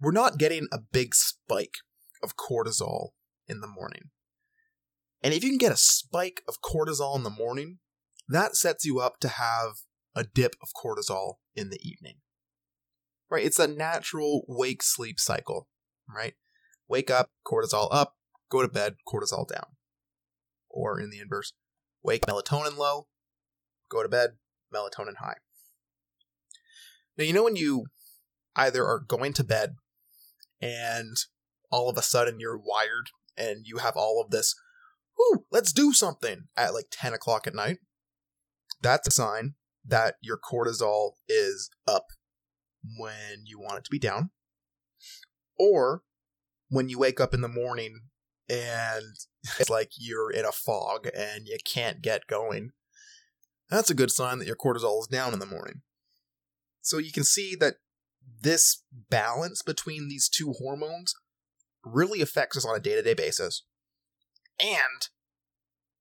we're 0.00 0.12
not 0.12 0.38
getting 0.38 0.68
a 0.70 0.78
big 0.78 1.12
spike 1.14 1.78
of 2.22 2.36
cortisol 2.36 3.10
in 3.48 3.60
the 3.60 3.66
morning. 3.66 4.10
And 5.22 5.34
if 5.34 5.42
you 5.42 5.50
can 5.50 5.58
get 5.58 5.72
a 5.72 5.76
spike 5.76 6.42
of 6.46 6.60
cortisol 6.60 7.16
in 7.16 7.24
the 7.24 7.30
morning, 7.30 7.78
that 8.28 8.56
sets 8.56 8.84
you 8.84 8.98
up 9.00 9.18
to 9.20 9.28
have 9.28 9.78
a 10.14 10.24
dip 10.24 10.56
of 10.62 10.70
cortisol 10.74 11.34
in 11.54 11.70
the 11.70 11.80
evening. 11.82 12.16
Right? 13.30 13.44
It's 13.44 13.58
a 13.58 13.66
natural 13.66 14.44
wake 14.48 14.82
sleep 14.82 15.18
cycle, 15.18 15.68
right? 16.08 16.34
Wake 16.88 17.10
up, 17.10 17.30
cortisol 17.46 17.88
up, 17.90 18.14
go 18.50 18.62
to 18.62 18.68
bed, 18.68 18.94
cortisol 19.06 19.46
down. 19.48 19.66
Or 20.68 21.00
in 21.00 21.10
the 21.10 21.18
inverse, 21.18 21.52
wake 22.02 22.26
melatonin 22.26 22.76
low, 22.76 23.08
go 23.90 24.02
to 24.02 24.08
bed, 24.08 24.30
melatonin 24.74 25.16
high. 25.16 25.36
Now, 27.16 27.24
you 27.24 27.32
know 27.32 27.44
when 27.44 27.56
you 27.56 27.86
either 28.54 28.84
are 28.84 29.00
going 29.00 29.32
to 29.34 29.44
bed 29.44 29.76
and 30.60 31.16
all 31.70 31.88
of 31.88 31.96
a 31.96 32.02
sudden 32.02 32.40
you're 32.40 32.58
wired 32.58 33.10
and 33.36 33.66
you 33.66 33.78
have 33.78 33.96
all 33.96 34.20
of 34.22 34.30
this, 34.30 34.54
whoo, 35.18 35.44
let's 35.50 35.72
do 35.72 35.92
something 35.92 36.44
at 36.56 36.74
like 36.74 36.86
10 36.90 37.14
o'clock 37.14 37.46
at 37.46 37.54
night, 37.54 37.78
that's 38.82 39.08
a 39.08 39.10
sign 39.10 39.54
that 39.84 40.16
your 40.20 40.38
cortisol 40.38 41.12
is 41.28 41.70
up 41.86 42.06
when 42.98 43.44
you 43.44 43.58
want 43.58 43.78
it 43.78 43.84
to 43.84 43.90
be 43.90 43.98
down. 43.98 44.30
Or 45.58 46.02
when 46.68 46.88
you 46.88 46.98
wake 46.98 47.20
up 47.20 47.32
in 47.32 47.40
the 47.40 47.48
morning 47.48 48.00
and 48.48 49.04
it's 49.58 49.70
like 49.70 49.92
you're 49.96 50.30
in 50.30 50.44
a 50.44 50.52
fog 50.52 51.08
and 51.16 51.46
you 51.46 51.56
can't 51.64 52.02
get 52.02 52.26
going, 52.26 52.70
that's 53.70 53.90
a 53.90 53.94
good 53.94 54.10
sign 54.10 54.38
that 54.38 54.46
your 54.46 54.56
cortisol 54.56 55.00
is 55.00 55.06
down 55.06 55.32
in 55.32 55.38
the 55.38 55.46
morning. 55.46 55.82
So 56.82 56.98
you 56.98 57.10
can 57.10 57.24
see 57.24 57.56
that 57.58 57.76
this 58.42 58.82
balance 59.10 59.62
between 59.62 60.08
these 60.08 60.28
two 60.28 60.52
hormones 60.58 61.14
really 61.84 62.20
affects 62.20 62.56
us 62.56 62.64
on 62.64 62.76
a 62.76 62.80
day 62.80 62.94
to 62.94 63.02
day 63.02 63.14
basis. 63.14 63.64
And 64.60 65.08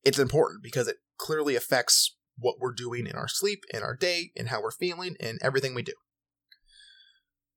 it's 0.03 0.19
important 0.19 0.63
because 0.63 0.87
it 0.87 0.97
clearly 1.17 1.55
affects 1.55 2.14
what 2.37 2.59
we're 2.59 2.73
doing 2.73 3.07
in 3.07 3.15
our 3.15 3.27
sleep, 3.27 3.63
in 3.73 3.81
our 3.81 3.95
day, 3.95 4.31
in 4.35 4.47
how 4.47 4.61
we're 4.61 4.71
feeling, 4.71 5.15
in 5.19 5.37
everything 5.41 5.73
we 5.73 5.83
do. 5.83 5.93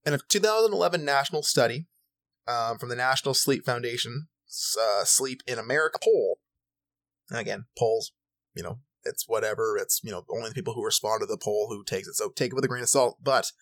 In 0.05 0.15
a 0.15 0.19
2011 0.19 1.05
national 1.05 1.43
study 1.43 1.87
um, 2.47 2.79
from 2.79 2.89
the 2.89 2.97
National 2.97 3.35
Sleep 3.35 3.65
Foundation, 3.65 4.29
uh, 4.81 5.05
Sleep 5.05 5.43
in 5.47 5.59
America 5.59 5.99
poll, 6.03 6.39
again, 7.31 7.67
polls, 7.77 8.13
you 8.55 8.63
know, 8.63 8.79
it's 9.05 9.29
whatever, 9.29 9.77
it's, 9.77 10.01
you 10.03 10.11
know, 10.11 10.25
only 10.31 10.49
the 10.49 10.55
people 10.55 10.75
who 10.75 10.85
respond 10.85 11.21
to 11.21 11.27
the 11.27 11.37
poll 11.37 11.69
who 11.69 11.85
takes 11.85 12.09
it, 12.09 12.15
so 12.15 12.31
take 12.31 12.53
it 12.53 12.55
with 12.55 12.65
a 12.65 12.69
grain 12.69 12.83
of 12.83 12.89
salt, 12.89 13.19
but 13.23 13.53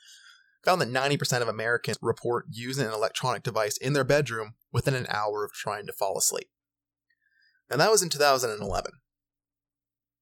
found 0.64 0.80
that 0.80 0.90
90% 0.90 1.42
of 1.42 1.48
Americans 1.48 1.96
report 2.02 2.46
using 2.50 2.86
an 2.86 2.92
electronic 2.92 3.42
device 3.42 3.76
in 3.76 3.92
their 3.92 4.04
bedroom 4.04 4.54
within 4.72 4.94
an 4.94 5.06
hour 5.08 5.44
of 5.44 5.52
trying 5.52 5.86
to 5.86 5.92
fall 5.92 6.18
asleep. 6.18 6.48
And 7.70 7.80
that 7.80 7.90
was 7.90 8.02
in 8.02 8.08
2011. 8.08 8.92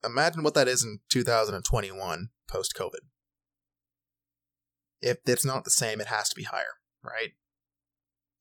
Imagine 0.05 0.43
what 0.43 0.55
that 0.55 0.69
is 0.69 0.85
in 0.85 1.01
2021 1.11 2.29
post 2.49 2.75
COVID. 2.79 3.01
If 5.01 5.19
it's 5.27 5.45
not 5.45 5.65
the 5.65 5.71
same, 5.71 6.01
it 6.01 6.07
has 6.07 6.29
to 6.31 6.37
be 6.37 6.45
higher, 6.45 6.79
right? 7.03 7.33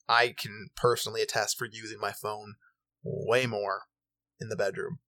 I 0.07 0.33
can 0.37 0.69
personally 0.75 1.21
attest 1.21 1.57
for 1.57 1.65
using 1.65 1.99
my 1.99 2.11
phone 2.11 2.55
way 3.03 3.45
more 3.45 3.83
in 4.39 4.49
the 4.49 4.55
bedroom 4.55 4.99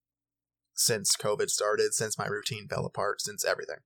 since 0.74 1.16
COVID 1.16 1.48
started, 1.48 1.94
since 1.94 2.18
my 2.18 2.26
routine 2.26 2.68
fell 2.68 2.84
apart, 2.84 3.20
since 3.20 3.44
everything. 3.44 3.78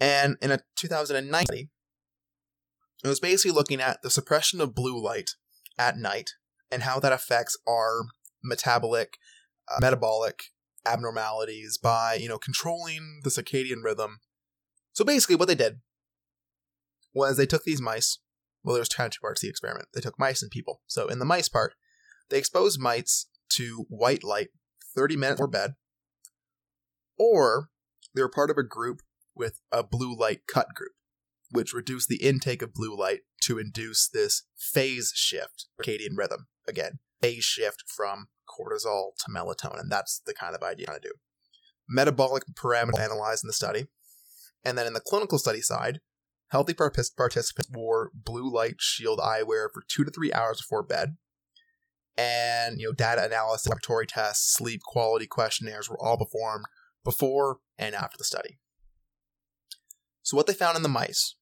And 0.00 0.36
in 0.40 0.50
a 0.50 0.60
2009 0.76 1.44
study, 1.44 1.68
it 3.04 3.08
was 3.08 3.20
basically 3.20 3.52
looking 3.52 3.80
at 3.80 4.02
the 4.02 4.10
suppression 4.10 4.60
of 4.60 4.74
blue 4.74 5.00
light 5.02 5.32
at 5.78 5.96
night 5.96 6.30
and 6.70 6.82
how 6.82 6.98
that 7.00 7.12
affects 7.12 7.56
our 7.68 8.04
metabolic, 8.42 9.18
uh, 9.70 9.78
metabolic 9.80 10.44
abnormalities 10.86 11.78
by, 11.78 12.14
you 12.14 12.28
know, 12.28 12.38
controlling 12.38 13.20
the 13.24 13.30
circadian 13.30 13.82
rhythm. 13.82 14.20
So 14.92 15.04
basically, 15.04 15.36
what 15.36 15.48
they 15.48 15.54
did 15.54 15.80
was 17.14 17.36
they 17.36 17.46
took 17.46 17.64
these 17.64 17.80
mice. 17.80 18.18
Well, 18.64 18.74
there's 18.74 18.88
kind 18.88 19.06
of 19.06 19.12
two 19.12 19.20
parts 19.20 19.40
to 19.40 19.46
the 19.46 19.50
experiment. 19.50 19.88
They 19.94 20.00
took 20.00 20.18
mice 20.18 20.42
and 20.42 20.50
people. 20.50 20.82
So 20.86 21.08
in 21.08 21.18
the 21.18 21.24
mice 21.24 21.48
part, 21.48 21.74
they 22.30 22.38
exposed 22.38 22.80
mice 22.80 23.26
to 23.50 23.86
white 23.88 24.24
light 24.24 24.48
30 24.94 25.16
minutes 25.16 25.36
before 25.36 25.48
bed, 25.48 25.74
or 27.18 27.68
they 28.14 28.22
were 28.22 28.28
part 28.28 28.50
of 28.50 28.58
a 28.58 28.62
group 28.62 29.00
with 29.34 29.60
a 29.70 29.82
blue 29.82 30.14
light 30.14 30.42
cut 30.46 30.68
group, 30.74 30.92
which 31.50 31.72
reduced 31.72 32.08
the 32.08 32.22
intake 32.22 32.62
of 32.62 32.74
blue 32.74 32.96
light 32.96 33.20
to 33.42 33.58
induce 33.58 34.08
this 34.08 34.44
phase 34.56 35.12
shift, 35.14 35.66
circadian 35.80 36.16
rhythm. 36.16 36.46
Again, 36.68 36.98
phase 37.20 37.44
shift 37.44 37.84
from 37.86 38.28
cortisol 38.58 39.10
to 39.18 39.30
melatonin. 39.30 39.88
That's 39.88 40.20
the 40.24 40.34
kind 40.34 40.54
of 40.54 40.62
idea 40.62 40.86
I 40.88 40.98
do. 40.98 41.12
Metabolic 41.88 42.44
parameters 42.54 43.00
analyzed 43.00 43.44
in 43.44 43.48
the 43.48 43.52
study. 43.52 43.86
And 44.64 44.78
then 44.78 44.86
in 44.86 44.92
the 44.92 45.00
clinical 45.00 45.38
study 45.38 45.60
side, 45.60 46.00
healthy 46.48 46.74
participants 46.74 47.70
wore 47.72 48.10
blue 48.14 48.52
light 48.52 48.76
shield 48.78 49.18
eyewear 49.18 49.68
for 49.72 49.82
two 49.88 50.04
to 50.04 50.10
three 50.10 50.32
hours 50.32 50.58
before 50.58 50.82
bed. 50.82 51.16
And 52.16 52.78
you 52.78 52.88
know, 52.88 52.92
data 52.92 53.24
analysis, 53.24 53.68
laboratory 53.68 54.06
tests, 54.06 54.54
sleep 54.54 54.82
quality 54.84 55.26
questionnaires 55.26 55.88
were 55.88 56.00
all 56.00 56.18
performed 56.18 56.66
before 57.04 57.58
and 57.78 57.94
after 57.94 58.18
the 58.18 58.24
study. 58.24 58.58
So 60.22 60.36
what 60.36 60.46
they 60.46 60.54
found 60.54 60.76
in 60.76 60.82
the 60.82 60.88
mice 60.88 61.36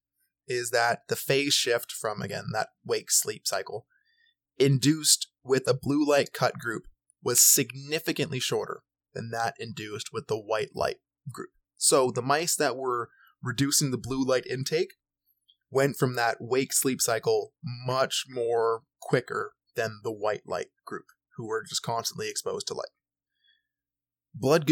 is 0.47 0.71
that 0.71 1.00
the 1.09 1.17
phase 1.17 1.55
shift 1.55 1.93
from 1.93 2.23
again 2.23 2.47
that 2.52 2.69
wake 2.85 3.11
sleep 3.11 3.47
cycle 3.47 3.87
induced 4.59 5.29
with 5.45 5.67
a 5.69 5.75
blue 5.75 6.05
light 6.05 6.33
cut 6.33 6.59
group 6.59 6.85
was 7.22 7.40
significantly 7.40 8.40
shorter 8.40 8.82
than 9.14 9.30
that 9.30 9.54
induced 9.58 10.12
with 10.12 10.26
the 10.28 10.38
white 10.38 10.74
light 10.74 10.98
group. 11.30 11.50
So 11.76 12.10
the 12.10 12.22
mice 12.22 12.56
that 12.56 12.76
were 12.76 13.10
reducing 13.42 13.90
the 13.90 13.98
blue 13.98 14.24
light 14.24 14.46
intake 14.46 14.94
went 15.70 15.96
from 15.96 16.14
that 16.16 16.36
wake 16.40 16.72
sleep 16.72 17.00
cycle 17.00 17.52
much 17.62 18.24
more 18.28 18.82
quicker 19.00 19.54
than 19.76 20.00
the 20.02 20.12
white 20.12 20.42
light 20.46 20.68
group 20.84 21.06
who 21.36 21.46
were 21.46 21.62
just 21.62 21.82
constantly 21.82 22.28
exposed 22.28 22.66
to 22.66 22.74
light. 22.74 22.90
Blood, 24.34 24.70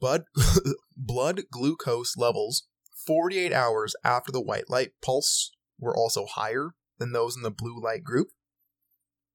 blood, 0.00 0.24
blood 0.96 1.42
glucose 1.50 2.16
levels 2.16 2.66
48 3.06 3.52
hours 3.52 3.94
after 4.04 4.32
the 4.32 4.40
white 4.40 4.68
light 4.68 4.92
pulse 5.02 5.52
were 5.78 5.96
also 5.96 6.26
higher 6.26 6.70
than 6.98 7.12
those 7.12 7.36
in 7.36 7.42
the 7.42 7.50
blue 7.50 7.80
light 7.80 8.02
group. 8.02 8.28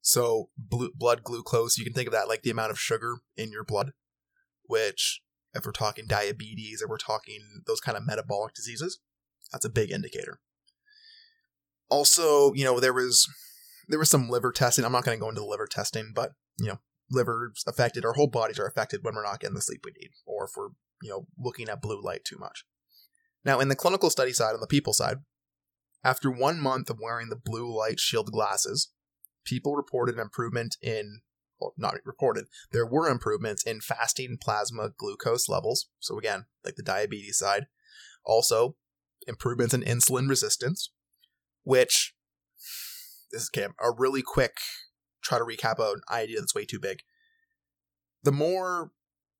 So, 0.01 0.49
blue, 0.57 0.91
blood 0.95 1.23
glucose, 1.23 1.77
you 1.77 1.83
can 1.83 1.93
think 1.93 2.07
of 2.07 2.13
that 2.13 2.27
like 2.27 2.41
the 2.41 2.49
amount 2.49 2.71
of 2.71 2.79
sugar 2.79 3.17
in 3.37 3.51
your 3.51 3.63
blood, 3.63 3.91
which, 4.63 5.21
if 5.53 5.65
we're 5.65 5.71
talking 5.71 6.05
diabetes, 6.07 6.81
if 6.81 6.89
we're 6.89 6.97
talking 6.97 7.61
those 7.67 7.79
kind 7.79 7.97
of 7.97 8.05
metabolic 8.05 8.53
diseases, 8.53 8.99
that's 9.51 9.65
a 9.65 9.69
big 9.69 9.91
indicator. 9.91 10.39
Also, 11.89 12.53
you 12.53 12.63
know, 12.63 12.79
there 12.79 12.93
was 12.93 13.27
there 13.87 13.99
was 13.99 14.09
some 14.09 14.29
liver 14.29 14.51
testing. 14.51 14.85
I'm 14.85 14.91
not 14.91 15.03
going 15.03 15.17
to 15.17 15.21
go 15.21 15.29
into 15.29 15.41
the 15.41 15.47
liver 15.47 15.67
testing, 15.67 16.13
but 16.15 16.31
you 16.57 16.67
know, 16.67 16.79
liver's 17.11 17.63
affected. 17.67 18.05
Our 18.05 18.13
whole 18.13 18.27
bodies 18.27 18.57
are 18.57 18.65
affected 18.65 19.03
when 19.03 19.13
we're 19.13 19.23
not 19.23 19.39
getting 19.39 19.55
the 19.55 19.61
sleep 19.61 19.81
we 19.85 19.91
need, 19.99 20.11
or 20.25 20.45
if 20.45 20.51
we're 20.55 20.69
you 21.01 21.09
know 21.09 21.27
looking 21.37 21.69
at 21.69 21.81
blue 21.81 22.01
light 22.01 22.23
too 22.25 22.37
much. 22.39 22.65
Now, 23.43 23.59
in 23.59 23.67
the 23.67 23.75
clinical 23.75 24.09
study 24.09 24.33
side, 24.33 24.53
on 24.53 24.61
the 24.61 24.67
people 24.67 24.93
side, 24.93 25.17
after 26.03 26.31
one 26.31 26.59
month 26.59 26.89
of 26.89 26.99
wearing 27.01 27.29
the 27.29 27.35
blue 27.35 27.75
light 27.75 27.99
shield 27.99 28.31
glasses, 28.31 28.89
people 29.43 29.75
reported 29.75 30.17
improvement 30.17 30.77
in 30.81 31.21
well, 31.59 31.73
not 31.77 31.95
reported, 32.03 32.45
there 32.71 32.87
were 32.87 33.07
improvements 33.07 33.63
in 33.63 33.81
fasting 33.81 34.37
plasma 34.41 34.89
glucose 34.97 35.47
levels. 35.47 35.89
So 35.99 36.17
again, 36.17 36.45
like 36.65 36.75
the 36.75 36.83
diabetes 36.83 37.37
side. 37.37 37.67
Also, 38.25 38.75
improvements 39.27 39.73
in 39.73 39.81
insulin 39.81 40.27
resistance, 40.27 40.91
which 41.63 42.15
this 43.31 43.43
is 43.43 43.49
Cam, 43.49 43.75
a 43.79 43.91
really 43.91 44.23
quick 44.23 44.57
try 45.23 45.37
to 45.37 45.45
recap 45.45 45.79
an 45.79 46.01
idea 46.09 46.39
that's 46.39 46.55
way 46.55 46.65
too 46.65 46.79
big. 46.79 46.99
The 48.23 48.31
more 48.31 48.91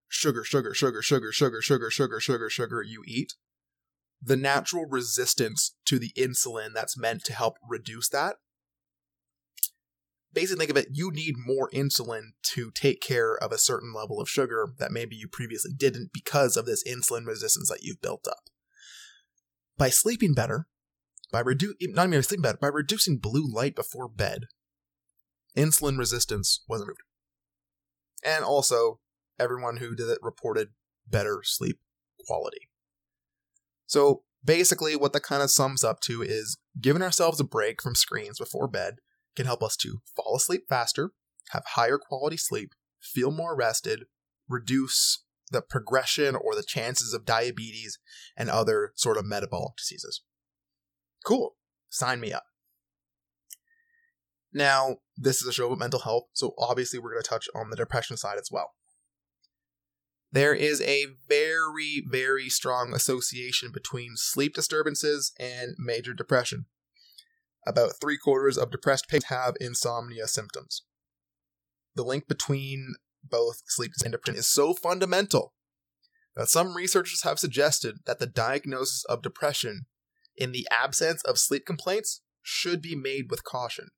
sugar, 0.07 0.43
sugar, 0.43 0.73
sugar, 0.73 1.01
sugar, 1.01 1.31
sugar, 1.31 1.61
sugar, 1.61 1.89
sugar, 1.89 2.19
sugar, 2.19 2.49
sugar 2.49 2.83
you 2.83 3.03
eat, 3.07 3.33
the 4.21 4.37
natural 4.37 4.85
resistance 4.85 5.75
to 5.85 5.97
the 5.97 6.11
insulin 6.15 6.69
that's 6.73 6.97
meant 6.97 7.23
to 7.25 7.33
help 7.33 7.55
reduce 7.67 8.09
that. 8.09 8.35
Basically, 10.33 10.65
think 10.65 10.71
of 10.71 10.77
it, 10.77 10.89
you 10.93 11.11
need 11.11 11.35
more 11.37 11.69
insulin 11.73 12.29
to 12.43 12.71
take 12.71 13.01
care 13.01 13.35
of 13.35 13.51
a 13.51 13.57
certain 13.57 13.93
level 13.93 14.21
of 14.21 14.29
sugar 14.29 14.73
that 14.79 14.91
maybe 14.91 15.15
you 15.15 15.27
previously 15.27 15.71
didn't 15.75 16.11
because 16.13 16.55
of 16.55 16.65
this 16.65 16.83
insulin 16.85 17.25
resistance 17.25 17.69
that 17.69 17.83
you've 17.83 18.01
built 18.01 18.25
up. 18.27 18.49
By 19.77 19.89
sleeping 19.89 20.33
better, 20.33 20.67
by 21.31 21.43
redu- 21.43 21.75
not 21.81 22.07
even 22.07 22.23
sleeping 22.23 22.43
better, 22.43 22.59
by 22.61 22.67
reducing 22.67 23.17
blue 23.17 23.45
light 23.45 23.75
before 23.75 24.07
bed, 24.07 24.45
insulin 25.57 25.97
resistance 25.97 26.63
was 26.67 26.81
improved. 26.81 27.01
And 28.23 28.45
also, 28.45 28.99
everyone 29.39 29.77
who 29.77 29.95
did 29.95 30.09
it 30.09 30.19
reported 30.21 30.69
better 31.07 31.41
sleep 31.43 31.79
quality. 32.25 32.69
So 33.85 34.23
basically, 34.43 34.95
what 34.95 35.11
that 35.13 35.23
kind 35.23 35.43
of 35.43 35.51
sums 35.51 35.83
up 35.83 35.99
to 36.01 36.21
is 36.21 36.57
giving 36.79 37.01
ourselves 37.01 37.39
a 37.39 37.43
break 37.43 37.81
from 37.81 37.95
screens 37.95 38.39
before 38.39 38.67
bed 38.67 38.99
can 39.35 39.45
help 39.45 39.63
us 39.63 39.75
to 39.77 40.01
fall 40.15 40.35
asleep 40.35 40.63
faster, 40.67 41.11
have 41.49 41.63
higher 41.75 41.97
quality 41.97 42.37
sleep, 42.37 42.73
feel 43.01 43.31
more 43.31 43.55
rested, 43.55 44.05
reduce 44.47 45.23
the 45.51 45.61
progression 45.61 46.35
or 46.35 46.55
the 46.55 46.63
chances 46.63 47.13
of 47.13 47.25
diabetes 47.25 47.99
and 48.37 48.49
other 48.49 48.93
sort 48.95 49.17
of 49.17 49.25
metabolic 49.25 49.75
diseases. 49.77 50.21
Cool. 51.25 51.55
Sign 51.89 52.19
me 52.19 52.31
up. 52.31 52.43
Now, 54.53 54.97
this 55.15 55.41
is 55.41 55.47
a 55.47 55.53
show 55.53 55.67
about 55.67 55.79
mental 55.79 56.01
health, 56.01 56.25
so 56.33 56.53
obviously 56.57 56.99
we're 56.99 57.11
going 57.11 57.23
to 57.23 57.29
touch 57.29 57.47
on 57.55 57.69
the 57.69 57.77
depression 57.77 58.17
side 58.17 58.37
as 58.37 58.49
well. 58.51 58.71
There 60.31 60.53
is 60.53 60.81
a 60.81 61.07
very, 61.27 62.03
very 62.07 62.49
strong 62.49 62.93
association 62.93 63.71
between 63.73 64.11
sleep 64.15 64.53
disturbances 64.53 65.33
and 65.39 65.75
major 65.77 66.13
depression. 66.13 66.65
About 67.65 67.93
three 68.01 68.17
quarters 68.17 68.57
of 68.57 68.71
depressed 68.71 69.07
patients 69.07 69.29
have 69.29 69.55
insomnia 69.59 70.27
symptoms. 70.27 70.83
The 71.95 72.03
link 72.03 72.27
between 72.27 72.95
both 73.23 73.61
sleep 73.67 73.91
and 74.03 74.11
depression 74.11 74.39
is 74.39 74.47
so 74.47 74.73
fundamental 74.73 75.53
that 76.35 76.49
some 76.49 76.75
researchers 76.75 77.23
have 77.23 77.39
suggested 77.39 77.97
that 78.05 78.19
the 78.19 78.25
diagnosis 78.25 79.03
of 79.05 79.21
depression 79.21 79.81
in 80.35 80.51
the 80.51 80.67
absence 80.71 81.21
of 81.23 81.37
sleep 81.37 81.65
complaints 81.65 82.21
should 82.41 82.81
be 82.81 82.95
made 82.95 83.29
with 83.29 83.43
caution. 83.43 83.89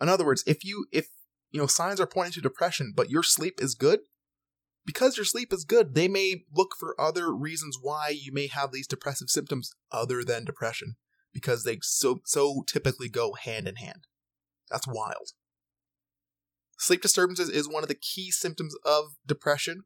In 0.00 0.08
other 0.08 0.26
words, 0.26 0.44
if 0.46 0.64
you 0.64 0.86
if 0.92 1.08
you 1.50 1.60
know 1.60 1.66
signs 1.66 2.00
are 2.00 2.06
pointing 2.06 2.32
to 2.34 2.40
depression 2.40 2.92
but 2.94 3.08
your 3.08 3.22
sleep 3.22 3.54
is 3.62 3.74
good, 3.74 4.00
because 4.84 5.16
your 5.16 5.24
sleep 5.24 5.52
is 5.52 5.64
good, 5.64 5.94
they 5.94 6.08
may 6.08 6.44
look 6.52 6.74
for 6.78 7.00
other 7.00 7.34
reasons 7.34 7.78
why 7.80 8.08
you 8.08 8.32
may 8.32 8.48
have 8.48 8.72
these 8.72 8.88
depressive 8.88 9.30
symptoms 9.30 9.70
other 9.90 10.22
than 10.22 10.44
depression 10.44 10.96
because 11.34 11.64
they 11.64 11.78
so 11.82 12.20
so 12.24 12.64
typically 12.66 13.10
go 13.10 13.34
hand 13.34 13.68
in 13.68 13.76
hand. 13.76 14.06
That's 14.70 14.86
wild. 14.86 15.32
Sleep 16.78 17.02
disturbances 17.02 17.50
is 17.50 17.68
one 17.68 17.82
of 17.82 17.88
the 17.88 17.94
key 17.94 18.30
symptoms 18.30 18.74
of 18.84 19.16
depression, 19.26 19.84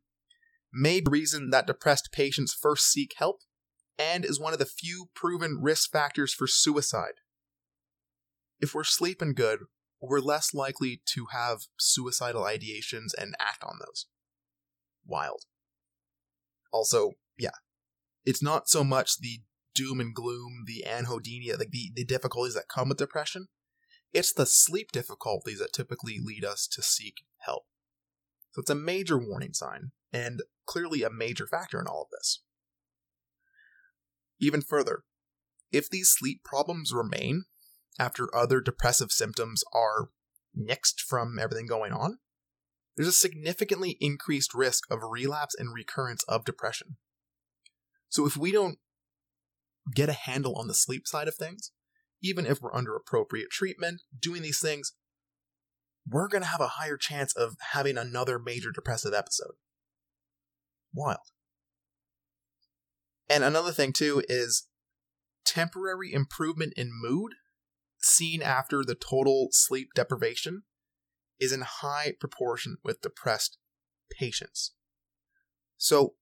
may 0.72 1.00
be 1.00 1.10
reason 1.10 1.50
that 1.50 1.66
depressed 1.66 2.10
patients 2.12 2.54
first 2.54 2.90
seek 2.90 3.14
help, 3.16 3.40
and 3.98 4.24
is 4.24 4.40
one 4.40 4.52
of 4.52 4.58
the 4.58 4.66
few 4.66 5.08
proven 5.14 5.58
risk 5.60 5.90
factors 5.90 6.32
for 6.32 6.46
suicide. 6.46 7.14
If 8.60 8.74
we're 8.74 8.84
sleeping 8.84 9.34
good, 9.34 9.60
we're 10.00 10.20
less 10.20 10.54
likely 10.54 11.02
to 11.06 11.26
have 11.32 11.62
suicidal 11.78 12.42
ideations 12.42 13.12
and 13.16 13.34
act 13.40 13.64
on 13.64 13.78
those. 13.80 14.06
Wild. 15.04 15.42
Also, 16.72 17.12
yeah, 17.36 17.56
it's 18.24 18.42
not 18.42 18.68
so 18.68 18.84
much 18.84 19.18
the 19.18 19.40
doom 19.78 20.00
and 20.00 20.14
gloom, 20.14 20.64
the 20.66 20.84
anhedonia, 20.86 21.58
like 21.58 21.70
the, 21.70 21.92
the 21.94 22.04
difficulties 22.04 22.54
that 22.54 22.68
come 22.72 22.88
with 22.88 22.98
depression. 22.98 23.46
It's 24.12 24.32
the 24.32 24.46
sleep 24.46 24.90
difficulties 24.90 25.60
that 25.60 25.72
typically 25.72 26.18
lead 26.22 26.44
us 26.44 26.66
to 26.72 26.82
seek 26.82 27.14
help. 27.38 27.64
So 28.52 28.62
it's 28.62 28.70
a 28.70 28.74
major 28.74 29.18
warning 29.18 29.52
sign, 29.52 29.92
and 30.12 30.42
clearly 30.66 31.02
a 31.02 31.10
major 31.10 31.46
factor 31.46 31.78
in 31.78 31.86
all 31.86 32.02
of 32.02 32.10
this. 32.10 32.42
Even 34.40 34.62
further, 34.62 35.02
if 35.70 35.88
these 35.88 36.10
sleep 36.10 36.42
problems 36.44 36.92
remain 36.92 37.44
after 37.98 38.34
other 38.34 38.60
depressive 38.60 39.12
symptoms 39.12 39.62
are 39.72 40.08
nixed 40.58 41.00
from 41.06 41.38
everything 41.38 41.66
going 41.66 41.92
on, 41.92 42.18
there's 42.96 43.08
a 43.08 43.12
significantly 43.12 43.96
increased 44.00 44.54
risk 44.54 44.84
of 44.90 45.00
relapse 45.08 45.54
and 45.56 45.74
recurrence 45.74 46.24
of 46.24 46.44
depression. 46.44 46.96
So 48.08 48.26
if 48.26 48.36
we 48.36 48.50
don't 48.50 48.78
get 49.94 50.08
a 50.08 50.14
handle 50.14 50.54
on 50.56 50.66
the 50.66 50.74
sleep 50.74 51.06
side 51.06 51.28
of 51.28 51.34
things, 51.34 51.72
even 52.22 52.46
if 52.46 52.60
we're 52.60 52.74
under 52.74 52.96
appropriate 52.96 53.50
treatment, 53.50 54.02
doing 54.18 54.42
these 54.42 54.60
things, 54.60 54.92
we're 56.06 56.28
going 56.28 56.42
to 56.42 56.48
have 56.48 56.60
a 56.60 56.68
higher 56.68 56.96
chance 56.96 57.34
of 57.34 57.56
having 57.72 57.98
another 57.98 58.38
major 58.38 58.70
depressive 58.72 59.12
episode. 59.12 59.52
Wild. 60.92 61.18
And 63.28 63.44
another 63.44 63.72
thing, 63.72 63.92
too, 63.92 64.22
is 64.28 64.68
temporary 65.44 66.12
improvement 66.12 66.72
in 66.76 66.90
mood 66.92 67.32
seen 67.98 68.42
after 68.42 68.82
the 68.82 68.94
total 68.94 69.48
sleep 69.52 69.90
deprivation 69.94 70.62
is 71.38 71.52
in 71.52 71.60
high 71.60 72.14
proportion 72.18 72.78
with 72.82 73.00
depressed 73.00 73.58
patients. 74.10 74.72
So, 75.76 76.14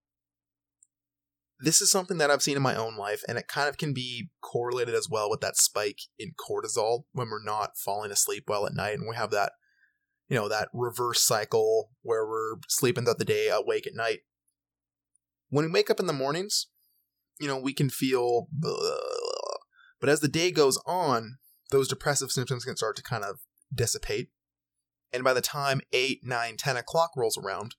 this 1.59 1.81
is 1.81 1.90
something 1.90 2.19
that 2.19 2.31
I've 2.31 2.42
seen 2.42 2.57
in 2.57 2.62
my 2.62 2.77
own 2.77 2.97
life, 2.97 3.23
and 3.27 3.38
it 3.38 3.49
kind 3.49 3.69
of 3.69 3.79
can 3.79 3.95
be 3.95 4.29
correlated 4.42 4.95
as 4.95 5.09
well 5.09 5.31
with 5.31 5.40
that 5.40 5.57
spike 5.57 6.01
in 6.19 6.33
cortisol 6.33 7.05
when 7.12 7.31
we're 7.31 7.42
not 7.42 7.79
falling 7.79 8.11
asleep 8.11 8.45
well 8.49 8.66
at 8.66 8.75
night, 8.75 8.99
and 8.99 9.09
we 9.09 9.16
have 9.16 9.31
that, 9.31 9.53
you 10.29 10.37
know, 10.37 10.49
that 10.49 10.69
reverse 10.75 11.23
cycle 11.23 11.90
where 12.03 12.27
we're 12.27 12.57
sleeping 12.69 13.05
throughout 13.05 13.19
the 13.19 13.25
day, 13.25 13.49
awake 13.49 13.87
at 13.87 13.95
night. 13.95 14.21
When 15.49 15.64
we 15.64 15.71
wake 15.71 15.90
up 15.90 16.01
in 16.01 16.07
the 16.07 16.12
mornings, 16.12 16.66
you 17.40 17.47
know, 17.47 17.59
we 17.59 17.73
can 17.73 17.88
feel, 17.88 18.49
but 20.01 20.09
as 20.09 20.21
the 20.21 20.29
day 20.29 20.51
goes 20.51 20.79
on, 20.87 21.38
those 21.71 21.88
depressive 21.88 22.31
symptoms 22.31 22.64
can 22.64 22.77
start 22.77 22.97
to 22.97 23.03
kind 23.03 23.25
of 23.25 23.40
dissipate. 23.75 24.29
And 25.12 25.25
by 25.25 25.33
the 25.33 25.40
time 25.40 25.81
8, 25.92 26.21
9, 26.23 26.57
10 26.57 26.77
o'clock 26.77 27.12
rolls 27.16 27.38
around, 27.38 27.77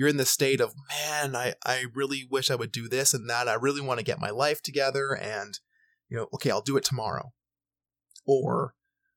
you're 0.00 0.08
in 0.08 0.16
the 0.16 0.24
state 0.24 0.62
of, 0.62 0.72
man, 0.88 1.36
I, 1.36 1.52
I 1.62 1.84
really 1.94 2.26
wish 2.30 2.50
I 2.50 2.54
would 2.54 2.72
do 2.72 2.88
this 2.88 3.12
and 3.12 3.28
that. 3.28 3.48
I 3.48 3.52
really 3.52 3.82
want 3.82 3.98
to 4.00 4.04
get 4.04 4.18
my 4.18 4.30
life 4.30 4.62
together 4.62 5.12
and, 5.12 5.60
you 6.08 6.16
know, 6.16 6.26
okay, 6.32 6.50
I'll 6.50 6.62
do 6.62 6.78
it 6.78 6.84
tomorrow. 6.84 7.34
Or, 8.26 8.72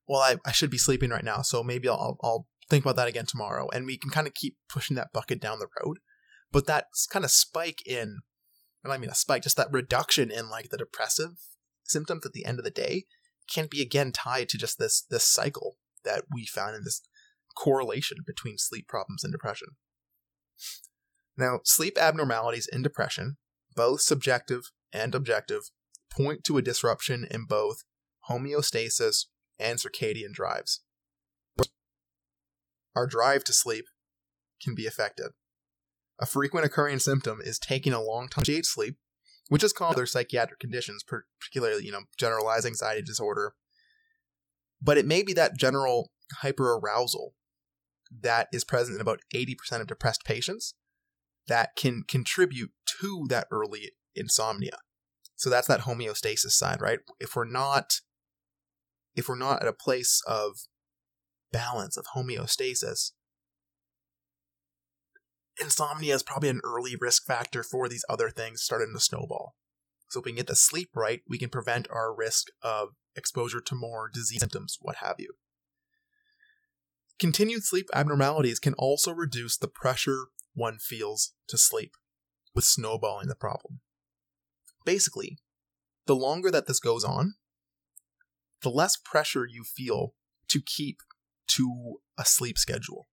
well, 0.06 0.20
I, 0.20 0.36
I 0.44 0.52
should 0.52 0.68
be 0.68 0.76
sleeping 0.76 1.08
right 1.08 1.24
now, 1.24 1.40
so 1.40 1.62
maybe 1.62 1.88
I'll, 1.88 2.18
I'll 2.22 2.48
think 2.68 2.84
about 2.84 2.96
that 2.96 3.08
again 3.08 3.24
tomorrow. 3.24 3.66
And 3.72 3.86
we 3.86 3.96
can 3.96 4.10
kind 4.10 4.26
of 4.26 4.34
keep 4.34 4.58
pushing 4.68 4.94
that 4.96 5.10
bucket 5.10 5.40
down 5.40 5.58
the 5.58 5.68
road. 5.82 6.00
But 6.52 6.66
that 6.66 6.88
kind 7.10 7.24
of 7.24 7.30
spike 7.30 7.80
in, 7.86 8.18
and 8.84 8.92
I 8.92 8.98
mean 8.98 9.08
a 9.08 9.14
spike, 9.14 9.44
just 9.44 9.56
that 9.56 9.72
reduction 9.72 10.30
in 10.30 10.50
like 10.50 10.68
the 10.68 10.76
depressive 10.76 11.38
symptoms 11.84 12.26
at 12.26 12.34
the 12.34 12.44
end 12.44 12.58
of 12.58 12.64
the 12.66 12.70
day 12.70 13.04
can 13.50 13.68
be 13.70 13.80
again 13.80 14.12
tied 14.12 14.50
to 14.50 14.58
just 14.58 14.78
this 14.78 15.06
this 15.08 15.24
cycle 15.24 15.78
that 16.04 16.24
we 16.30 16.44
found 16.44 16.76
in 16.76 16.84
this 16.84 17.00
correlation 17.56 18.18
between 18.26 18.58
sleep 18.58 18.86
problems 18.86 19.24
and 19.24 19.32
depression. 19.32 19.68
Now, 21.36 21.60
sleep 21.64 21.98
abnormalities 21.98 22.68
in 22.70 22.82
depression, 22.82 23.36
both 23.74 24.00
subjective 24.00 24.70
and 24.92 25.14
objective, 25.14 25.70
point 26.10 26.44
to 26.44 26.58
a 26.58 26.62
disruption 26.62 27.26
in 27.30 27.44
both 27.46 27.84
homeostasis 28.30 29.26
and 29.58 29.78
circadian 29.78 30.32
drives. 30.32 30.80
Our 32.94 33.06
drive 33.06 33.42
to 33.44 33.52
sleep 33.52 33.86
can 34.62 34.74
be 34.74 34.86
affected. 34.86 35.32
A 36.20 36.26
frequent 36.26 36.64
occurring 36.64 37.00
symptom 37.00 37.40
is 37.42 37.58
taking 37.58 37.92
a 37.92 38.00
long 38.00 38.28
time 38.28 38.44
to 38.44 38.62
sleep, 38.62 38.96
which 39.48 39.64
is 39.64 39.72
common 39.72 39.94
other 39.94 40.06
psychiatric 40.06 40.60
conditions, 40.60 41.02
particularly, 41.02 41.84
you 41.84 41.92
know, 41.92 42.02
generalized 42.16 42.66
anxiety 42.66 43.02
disorder. 43.02 43.54
But 44.80 44.96
it 44.96 45.06
may 45.06 45.22
be 45.22 45.32
that 45.32 45.58
general 45.58 46.12
hyperarousal 46.42 47.32
that 48.22 48.48
is 48.52 48.64
present 48.64 48.96
in 48.96 49.00
about 49.00 49.20
80% 49.34 49.80
of 49.80 49.86
depressed 49.86 50.24
patients 50.24 50.74
that 51.46 51.76
can 51.76 52.02
contribute 52.06 52.70
to 53.00 53.26
that 53.28 53.46
early 53.50 53.92
insomnia. 54.14 54.78
So 55.36 55.50
that's 55.50 55.68
that 55.68 55.80
homeostasis 55.80 56.52
side, 56.52 56.80
right? 56.80 57.00
If 57.20 57.36
we're 57.36 57.44
not 57.44 58.00
if 59.14 59.28
we're 59.28 59.36
not 59.36 59.62
at 59.62 59.68
a 59.68 59.72
place 59.72 60.20
of 60.26 60.66
balance 61.52 61.96
of 61.96 62.06
homeostasis, 62.16 63.12
insomnia 65.60 66.14
is 66.14 66.22
probably 66.22 66.48
an 66.48 66.60
early 66.64 66.96
risk 67.00 67.24
factor 67.24 67.62
for 67.62 67.88
these 67.88 68.04
other 68.08 68.28
things 68.30 68.62
starting 68.62 68.92
to 68.92 69.00
snowball. 69.00 69.54
So 70.08 70.20
if 70.20 70.26
we 70.26 70.32
can 70.32 70.38
get 70.38 70.46
the 70.48 70.56
sleep 70.56 70.90
right, 70.94 71.22
we 71.28 71.38
can 71.38 71.48
prevent 71.48 71.88
our 71.90 72.14
risk 72.14 72.48
of 72.62 72.90
exposure 73.16 73.60
to 73.60 73.74
more 73.74 74.10
disease 74.12 74.40
symptoms, 74.40 74.78
what 74.80 74.96
have 74.96 75.16
you. 75.18 75.34
Continued 77.18 77.64
sleep 77.64 77.86
abnormalities 77.94 78.58
can 78.58 78.74
also 78.74 79.12
reduce 79.12 79.56
the 79.56 79.68
pressure 79.68 80.26
one 80.54 80.78
feels 80.78 81.32
to 81.48 81.58
sleep, 81.58 81.92
with 82.54 82.64
snowballing 82.64 83.28
the 83.28 83.34
problem. 83.34 83.80
Basically, 84.84 85.38
the 86.06 86.16
longer 86.16 86.50
that 86.50 86.66
this 86.66 86.80
goes 86.80 87.04
on, 87.04 87.34
the 88.62 88.70
less 88.70 88.96
pressure 88.96 89.46
you 89.46 89.64
feel 89.64 90.14
to 90.48 90.60
keep 90.60 90.98
to 91.48 92.00
a 92.18 92.24
sleep 92.24 92.58
schedule. 92.58 93.08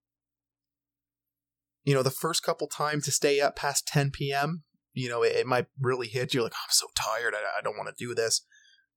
You 1.84 1.94
know, 1.94 2.04
the 2.04 2.12
first 2.12 2.44
couple 2.44 2.68
times 2.68 3.06
to 3.06 3.12
stay 3.12 3.42
up 3.42 3.56
past 3.56 3.88
10 3.88 4.12
p.m., 4.12 4.64
you 4.94 5.10
know, 5.10 5.24
it, 5.24 5.34
it 5.36 5.48
might 5.48 5.68
really 5.80 6.08
hit 6.08 6.34
you 6.34 6.44
like, 6.44 6.54
oh, 6.54 6.66
I'm 6.68 6.72
so 6.72 6.88
tired, 6.96 7.34
I, 7.34 7.60
I 7.60 7.62
don't 7.62 7.78
want 7.78 7.90
to 7.96 8.06
do 8.06 8.14
this. 8.14 8.46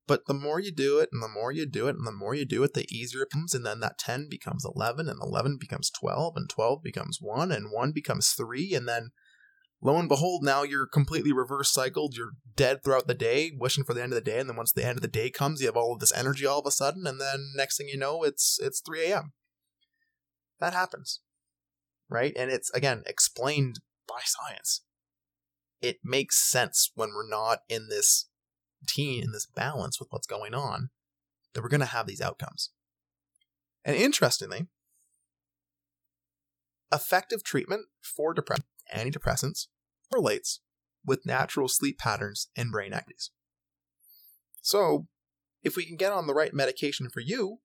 But 0.07 0.27
the 0.27 0.35
more 0.35 0.59
you 0.59 0.71
do 0.71 0.99
it, 0.99 1.09
and 1.11 1.21
the 1.21 1.27
more 1.27 1.51
you 1.51 1.65
do 1.65 1.87
it, 1.87 1.95
and 1.95 2.05
the 2.05 2.11
more 2.11 2.35
you 2.35 2.45
do 2.45 2.63
it, 2.63 2.73
the 2.75 2.85
easier 2.95 3.23
it 3.23 3.29
becomes. 3.31 3.55
And 3.55 3.65
then 3.65 3.79
that 3.79 3.97
10 3.97 4.27
becomes 4.29 4.63
11, 4.63 5.09
and 5.09 5.19
11 5.21 5.57
becomes 5.59 5.89
12, 5.89 6.33
and 6.35 6.49
12 6.49 6.83
becomes 6.83 7.19
1, 7.19 7.51
and 7.51 7.71
1 7.71 7.91
becomes 7.91 8.31
3. 8.33 8.75
And 8.75 8.87
then 8.87 9.09
lo 9.81 9.97
and 9.97 10.07
behold, 10.07 10.43
now 10.43 10.61
you're 10.61 10.85
completely 10.85 11.33
reverse 11.33 11.73
cycled. 11.73 12.15
You're 12.15 12.33
dead 12.55 12.83
throughout 12.83 13.07
the 13.07 13.15
day, 13.15 13.51
wishing 13.57 13.83
for 13.83 13.95
the 13.95 14.03
end 14.03 14.13
of 14.13 14.15
the 14.15 14.29
day. 14.29 14.39
And 14.39 14.47
then 14.47 14.57
once 14.57 14.71
the 14.71 14.85
end 14.85 14.97
of 14.97 15.01
the 15.01 15.07
day 15.07 15.31
comes, 15.31 15.59
you 15.59 15.67
have 15.67 15.77
all 15.77 15.93
of 15.93 15.99
this 15.99 16.15
energy 16.15 16.45
all 16.45 16.59
of 16.59 16.67
a 16.67 16.71
sudden. 16.71 17.07
And 17.07 17.19
then 17.19 17.53
next 17.55 17.77
thing 17.77 17.87
you 17.87 17.97
know, 17.97 18.21
it's, 18.21 18.59
it's 18.61 18.81
3 18.81 19.05
a.m. 19.05 19.33
That 20.59 20.73
happens. 20.73 21.21
Right? 22.09 22.33
And 22.37 22.51
it's, 22.51 22.69
again, 22.71 23.01
explained 23.07 23.79
by 24.07 24.21
science. 24.23 24.83
It 25.81 25.97
makes 26.03 26.37
sense 26.37 26.91
when 26.93 27.09
we're 27.09 27.27
not 27.27 27.59
in 27.67 27.89
this 27.89 28.29
routine 28.85 29.23
in 29.23 29.31
this 29.31 29.45
balance 29.45 29.99
with 29.99 30.09
what's 30.11 30.27
going 30.27 30.53
on, 30.53 30.89
that 31.53 31.61
we're 31.61 31.69
going 31.69 31.79
to 31.79 31.85
have 31.85 32.07
these 32.07 32.21
outcomes. 32.21 32.71
And 33.83 33.95
interestingly, 33.95 34.67
effective 36.91 37.43
treatment 37.43 37.87
for 38.01 38.33
depression, 38.33 38.65
antidepressants, 38.95 39.67
relates 40.11 40.61
with 41.05 41.25
natural 41.25 41.67
sleep 41.67 41.97
patterns 41.99 42.47
and 42.55 42.71
brain 42.71 42.93
activities. 42.93 43.31
So, 44.61 45.07
if 45.63 45.75
we 45.75 45.85
can 45.85 45.97
get 45.97 46.11
on 46.11 46.27
the 46.27 46.33
right 46.33 46.53
medication 46.53 47.09
for 47.09 47.19
you, 47.19 47.59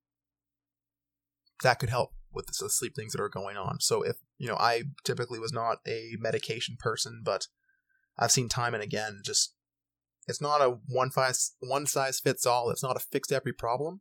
that 1.63 1.79
could 1.79 1.91
help 1.91 2.13
with 2.33 2.47
the 2.47 2.53
sleep 2.53 2.95
things 2.95 3.13
that 3.13 3.23
are 3.23 3.29
going 3.29 3.57
on. 3.57 3.81
So, 3.81 4.03
if, 4.03 4.17
you 4.39 4.49
know, 4.49 4.57
I 4.57 4.85
typically 5.05 5.39
was 5.39 5.53
not 5.53 5.79
a 5.87 6.17
medication 6.19 6.77
person, 6.79 7.23
but 7.25 7.47
I've 8.19 8.33
seen 8.33 8.49
time 8.49 8.75
and 8.75 8.83
again 8.83 9.23
just 9.25 9.55
it's 10.27 10.41
not 10.41 10.61
a 10.61 10.79
one 10.87 11.11
size 11.11 11.53
one 11.61 11.87
size 11.87 12.21
fits 12.21 12.47
all. 12.47 12.71
It's 12.71 12.83
not 12.83 12.97
a 12.97 13.01
fix 13.01 13.33
every 13.33 13.53
problem. 13.53 14.01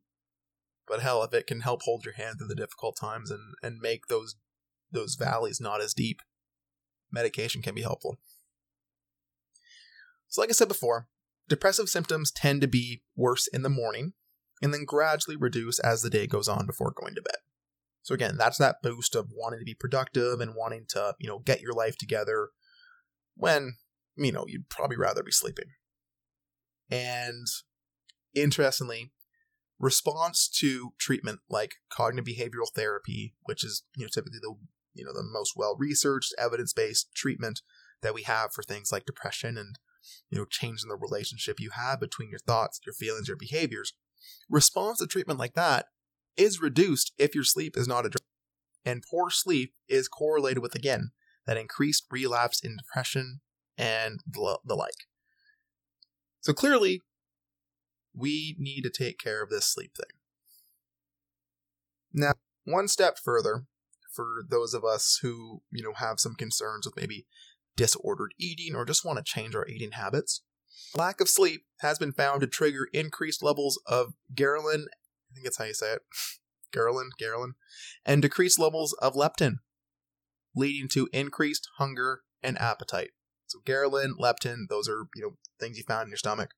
But 0.88 1.01
hell, 1.01 1.23
if 1.23 1.34
it 1.34 1.47
can 1.47 1.62
help 1.62 1.84
hold 1.84 2.03
your 2.03 2.15
hand 2.15 2.38
through 2.38 2.47
the 2.47 2.55
difficult 2.55 2.97
times 2.99 3.32
and 3.32 3.53
and 3.62 3.79
make 3.79 4.08
those 4.08 4.36
those 4.91 5.15
valleys 5.15 5.62
not 5.62 5.82
as 5.82 5.93
deep, 5.93 6.21
medication 7.12 7.62
can 7.62 7.75
be 7.75 7.82
helpful. 7.82 8.19
So, 10.27 10.41
like 10.41 10.49
I 10.49 10.53
said 10.53 10.67
before, 10.67 11.08
depressive 11.47 11.89
symptoms 11.89 12.32
tend 12.32 12.62
to 12.62 12.67
be 12.67 13.03
worse 13.15 13.47
in 13.47 13.63
the 13.63 13.69
morning 13.69 14.13
and 14.62 14.73
then 14.73 14.86
gradually 14.86 15.38
reduce 15.38 15.79
as 15.79 16.01
the 16.01 16.10
day 16.10 16.27
goes 16.27 16.47
on 16.47 16.65
before 16.65 16.93
going 16.95 17.15
to 17.15 17.21
bed. 17.21 17.38
So 18.01 18.13
again, 18.13 18.38
that's 18.38 18.58
that 18.58 18.82
boost 18.82 19.15
of 19.15 19.29
wanting 19.32 19.60
to 19.60 19.65
be 19.65 19.75
productive 19.75 20.39
and 20.39 20.55
wanting 20.55 20.86
to, 20.89 21.15
you 21.19 21.27
know, 21.27 21.39
get 21.39 21.62
your 21.62 21.73
life 21.73 21.97
together 21.97 22.49
when, 23.36 23.75
you 24.15 24.32
know, 24.32 24.45
you'd 24.47 24.69
probably 24.69 24.97
rather 24.97 25.23
be 25.23 25.32
sleeping. 25.32 25.65
And 26.89 27.47
interestingly, 28.34 29.12
response 29.80 30.47
to 30.60 30.93
treatment 30.99 31.39
like 31.49 31.75
cognitive 31.89 32.25
behavioral 32.34 32.71
therapy, 32.73 33.36
which 33.43 33.63
is 33.63 33.84
you 33.95 34.04
know 34.04 34.10
typically 34.12 34.39
the 34.41 34.56
you 34.93 35.06
know 35.06 35.13
the 35.13 35.23
most 35.23 35.54
well 35.56 35.75
researched 35.78 36.34
evidence 36.38 36.73
based 36.73 37.13
treatment 37.13 37.62
that 38.02 38.13
we 38.13 38.23
have 38.23 38.54
for 38.54 38.63
things 38.63 38.91
like 38.91 39.06
depression 39.06 39.58
and 39.58 39.78
you 40.30 40.38
know 40.38 40.45
changing 40.45 40.89
the 40.89 40.95
relationship 40.95 41.60
you 41.60 41.71
have 41.71 41.99
between 41.99 42.30
your 42.30 42.39
thoughts, 42.39 42.80
your 42.86 42.93
feelings, 42.93 43.28
your 43.28 43.38
behaviors. 43.38 43.93
Response 44.49 44.99
to 44.99 45.08
treatment 45.08 45.39
like 45.39 45.54
that 45.54 45.88
is 46.36 46.62
reduced 46.62 47.13
if 47.17 47.36
your 47.36 47.43
sleep 47.43 47.78
is 47.78 47.88
not 47.88 48.06
addressed. 48.06 48.23
And 48.86 49.04
poor 49.10 49.30
sleep 49.30 49.73
is 49.88 50.08
correlated 50.08 50.60
with 50.60 50.75
again 50.75 51.12
that 51.45 51.58
increased 51.58 52.06
relapse 52.12 52.60
in 52.63 52.78
depression 52.78 53.41
and 53.78 54.19
the 54.25 54.75
like. 54.75 55.08
So 56.41 56.54
clearly, 56.54 57.02
we 58.13 58.56
need 58.58 58.82
to 58.82 58.89
take 58.89 59.19
care 59.19 59.43
of 59.43 59.49
this 59.49 59.65
sleep 59.65 59.91
thing. 59.95 60.17
Now, 62.13 62.34
one 62.65 62.88
step 62.88 63.17
further, 63.23 63.65
for 64.12 64.43
those 64.47 64.73
of 64.73 64.84
us 64.84 65.19
who, 65.21 65.62
you 65.71 65.84
know, 65.84 65.93
have 65.93 66.19
some 66.19 66.36
concerns 66.36 66.86
with 66.86 66.95
maybe 66.95 67.25
disordered 67.75 68.34
eating 68.39 68.75
or 68.75 68.86
just 68.86 69.06
want 69.06 69.17
to 69.17 69.23
change 69.23 69.56
our 69.56 69.67
eating 69.67 69.91
habits, 69.91 70.41
lack 70.95 71.21
of 71.21 71.30
sleep 71.30 71.65
has 71.82 71.99
been 71.99 72.12
found 72.12 72.41
to 72.41 72.47
trigger 72.47 72.88
increased 72.93 73.43
levels 73.43 73.80
of 73.86 74.13
ghrelin, 74.34 74.86
I 74.86 75.34
think 75.34 75.45
that's 75.45 75.58
how 75.58 75.65
you 75.65 75.73
say 75.73 75.93
it, 75.93 76.02
ghrelin, 76.75 77.10
ghrelin, 77.21 77.52
and 78.06 78.21
decreased 78.21 78.60
levels 78.60 78.93
of 79.02 79.13
leptin, 79.13 79.58
leading 80.56 80.88
to 80.89 81.10
increased 81.13 81.67
hunger 81.78 82.21
and 82.41 82.58
appetite. 82.60 83.12
So 83.49 83.59
ghrelin, 83.65 84.12
leptin, 84.19 84.67
those 84.69 84.88
are, 84.88 85.07
you 85.15 85.23
know, 85.23 85.38
things 85.59 85.77
you 85.77 85.83
found 85.83 86.03
in 86.03 86.09
your 86.09 86.17
stomach. 86.17 86.51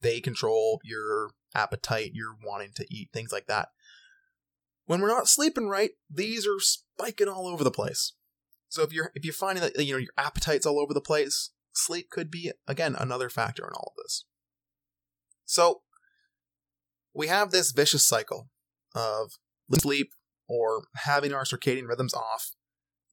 They 0.00 0.20
control 0.20 0.80
your 0.82 1.30
appetite, 1.54 2.12
your 2.14 2.36
wanting 2.42 2.72
to 2.76 2.86
eat, 2.90 3.10
things 3.12 3.32
like 3.32 3.46
that. 3.46 3.68
When 4.86 5.00
we're 5.00 5.08
not 5.08 5.28
sleeping 5.28 5.68
right, 5.68 5.90
these 6.10 6.46
are 6.46 6.58
spiking 6.58 7.28
all 7.28 7.46
over 7.46 7.62
the 7.62 7.70
place. 7.70 8.14
So 8.68 8.82
if 8.82 8.92
you're 8.92 9.12
if 9.14 9.24
you're 9.24 9.34
finding 9.34 9.62
that 9.62 9.78
you 9.78 9.92
know 9.92 9.98
your 9.98 10.12
appetite's 10.16 10.66
all 10.66 10.78
over 10.78 10.94
the 10.94 11.00
place, 11.00 11.50
sleep 11.72 12.10
could 12.10 12.30
be 12.30 12.52
again 12.66 12.96
another 12.98 13.28
factor 13.28 13.64
in 13.64 13.74
all 13.74 13.92
of 13.96 14.02
this. 14.02 14.24
So 15.44 15.82
we 17.14 17.26
have 17.28 17.50
this 17.50 17.72
vicious 17.72 18.06
cycle 18.06 18.48
of 18.94 19.32
sleep 19.74 20.12
or 20.48 20.84
having 20.94 21.32
our 21.32 21.44
circadian 21.44 21.88
rhythms 21.88 22.14
off, 22.14 22.52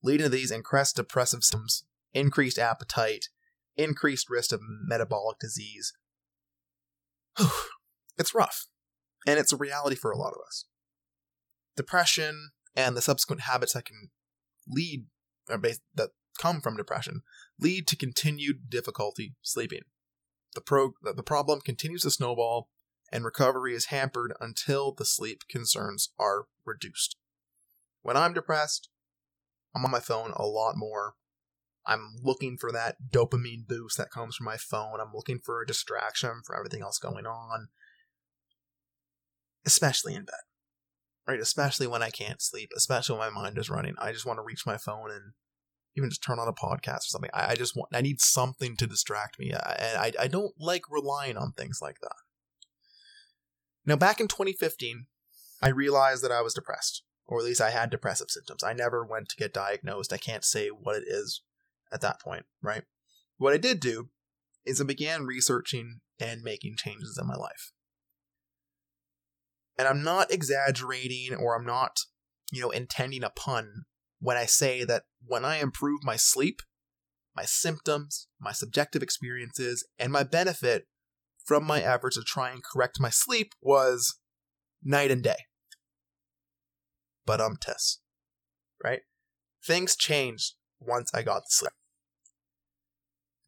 leading 0.02 0.26
to 0.26 0.30
these 0.30 0.52
increased 0.52 0.96
depressive 0.96 1.44
symptoms, 1.44 1.86
increased 2.14 2.60
appetite, 2.60 3.30
increased 3.76 4.30
risk 4.30 4.52
of 4.52 4.62
metabolic 4.62 5.40
disease. 5.40 5.94
it's 8.18 8.36
rough, 8.36 8.68
and 9.26 9.40
it's 9.40 9.54
a 9.54 9.58
reality 9.58 9.96
for 9.96 10.12
a 10.12 10.18
lot 10.18 10.34
of 10.34 10.42
us. 10.46 10.66
Depression 11.76 12.52
and 12.76 12.96
the 12.96 13.02
subsequent 13.02 13.42
habits 13.42 13.74
that 13.74 13.86
can 13.86 14.10
lead, 14.68 15.06
or 15.50 15.60
that 15.96 16.10
come 16.40 16.62
from 16.62 16.78
depression, 16.78 17.22
lead 17.60 17.88
to 17.88 17.96
continued 17.96 18.70
difficulty 18.70 19.36
sleeping. 19.42 19.82
The, 20.56 20.62
pro- 20.62 20.94
the 21.02 21.24
problem 21.24 21.62
continues 21.62 22.04
to 22.04 22.12
snowball, 22.12 22.70
and 23.12 23.26
recovery 23.26 23.74
is 23.74 23.86
hampered 23.86 24.34
until 24.40 24.92
the 24.92 25.06
sleep 25.06 25.42
concerns 25.50 26.10
are 26.20 26.46
reduced. 26.66 27.16
When 28.02 28.18
I'm 28.18 28.34
depressed, 28.34 28.90
I'm 29.76 29.86
on 29.86 29.92
my 29.92 30.00
phone 30.00 30.32
a 30.36 30.46
lot 30.46 30.76
more 30.76 31.16
I'm 31.86 32.16
looking 32.22 32.58
for 32.58 32.72
that 32.72 32.96
dopamine 33.12 33.68
boost 33.68 33.98
that 33.98 34.12
comes 34.12 34.36
from 34.36 34.46
my 34.46 34.58
phone. 34.58 35.00
I'm 35.02 35.14
looking 35.14 35.40
for 35.40 35.62
a 35.62 35.68
distraction 35.68 36.42
for 36.46 36.56
everything 36.56 36.82
else 36.82 36.98
going 36.98 37.26
on, 37.26 37.68
especially 39.66 40.16
in 40.16 40.26
bed, 40.26 40.36
right? 41.28 41.40
Especially 41.40 41.88
when 41.88 42.02
I 42.02 42.10
can't 42.10 42.42
sleep, 42.42 42.70
especially 42.76 43.18
when 43.20 43.34
my 43.34 43.42
mind 43.42 43.58
is 43.58 43.70
running. 43.70 43.96
I 43.98 44.14
just 44.14 44.26
want 44.26 44.38
to 44.38 44.44
reach 44.44 44.66
my 44.66 44.78
phone 44.78 45.12
and 45.12 45.34
even 45.96 46.10
just 46.10 46.24
turn 46.24 46.40
on 46.40 46.48
a 46.48 46.54
podcast 46.54 47.00
or 47.00 47.10
something. 47.10 47.30
I, 47.34 47.52
I 47.52 47.56
just 47.56 47.76
want, 47.76 47.90
I 47.94 48.02
need 48.02 48.22
something 48.22 48.78
to 48.78 48.88
distract 48.88 49.38
me. 49.38 49.52
Uh, 49.52 49.74
and 49.78 49.98
I, 49.98 50.12
I 50.24 50.28
don't 50.28 50.54
like 50.58 50.84
relying 50.90 51.38
on 51.38 51.52
things 51.52 51.80
like 51.82 52.00
that. 52.02 52.16
Now, 53.86 53.98
back 53.98 54.22
in 54.22 54.30
2015, 54.30 55.08
I 55.62 55.70
realized 55.70 56.24
that 56.24 56.32
I 56.32 56.42
was 56.42 56.54
depressed, 56.54 57.04
or 57.28 57.40
at 57.40 57.46
least 57.46 57.62
I 57.62 57.72
had 57.72 57.90
depressive 57.90 58.30
symptoms. 58.30 58.64
I 58.64 58.72
never 58.72 59.06
went 59.06 59.28
to 59.30 59.36
get 59.36 59.54
diagnosed. 59.54 60.14
I 60.14 60.18
can't 60.18 60.46
say 60.46 60.70
what 60.70 60.96
it 60.96 61.04
is 61.06 61.42
at 61.94 62.02
that 62.02 62.20
point, 62.20 62.46
right? 62.62 62.84
What 63.38 63.54
I 63.54 63.58
did 63.58 63.80
do 63.80 64.10
is 64.66 64.82
I 64.82 64.86
began 64.86 65.26
researching 65.26 66.00
and 66.20 66.42
making 66.42 66.76
changes 66.78 67.18
in 67.22 67.28
my 67.28 67.36
life. 67.36 67.72
And 69.78 69.88
I'm 69.88 70.04
not 70.04 70.32
exaggerating 70.32 71.36
or 71.36 71.56
I'm 71.56 71.66
not, 71.66 72.00
you 72.52 72.62
know, 72.62 72.70
intending 72.70 73.24
a 73.24 73.30
pun 73.30 73.86
when 74.20 74.38
I 74.38 74.46
say 74.46 74.84
that 74.84 75.04
when 75.26 75.44
I 75.44 75.58
improve 75.58 76.04
my 76.04 76.16
sleep, 76.16 76.62
my 77.36 77.46
symptoms, 77.46 78.28
my 78.40 78.52
subjective 78.52 79.02
experiences, 79.02 79.86
and 79.98 80.12
my 80.12 80.24
benefit 80.24 80.88
from 81.44 81.66
my 81.66 81.82
efforts 81.82 82.16
to 82.16 82.24
try 82.24 82.52
and 82.52 82.64
correct 82.64 83.00
my 83.00 83.10
sleep 83.10 83.54
was 83.62 84.20
night 84.84 85.12
and 85.12 85.24
day. 85.24 85.46
But 87.26 87.42
um, 87.42 87.58
Tess, 87.60 88.00
right? 88.84 89.02
Things 89.66 89.96
changed 89.96 90.54
once 90.80 91.12
I 91.14 91.24
got 91.24 91.40
the 91.40 91.50
sleep. 91.50 91.74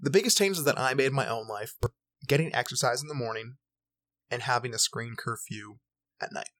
The 0.05 0.11
biggest 0.11 0.37
changes 0.37 0.65
that 0.65 0.79
I 0.79 0.93
made 0.93 1.07
in 1.07 1.15
my 1.15 1.27
own 1.27 1.47
life 1.47 1.73
were 1.81 1.91
getting 2.27 2.53
exercise 2.53 3.01
in 3.01 3.07
the 3.07 3.15
morning 3.15 3.55
and 4.29 4.43
having 4.43 4.71
a 4.71 4.77
screen 4.77 5.15
curfew 5.17 5.77
at 6.21 6.31
night. 6.31 6.51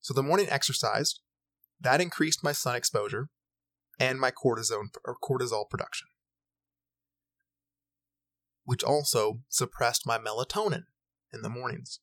So 0.00 0.12
the 0.12 0.22
morning 0.24 0.48
exercise, 0.50 1.20
that 1.80 2.00
increased 2.00 2.42
my 2.42 2.50
sun 2.50 2.74
exposure 2.74 3.28
and 4.00 4.18
my 4.18 4.32
cortisone 4.32 4.88
or 5.04 5.16
cortisol 5.22 5.70
production, 5.70 6.08
which 8.64 8.82
also 8.82 9.42
suppressed 9.48 10.04
my 10.04 10.18
melatonin 10.18 10.86
in 11.32 11.42
the 11.42 11.48
mornings. 11.48 12.00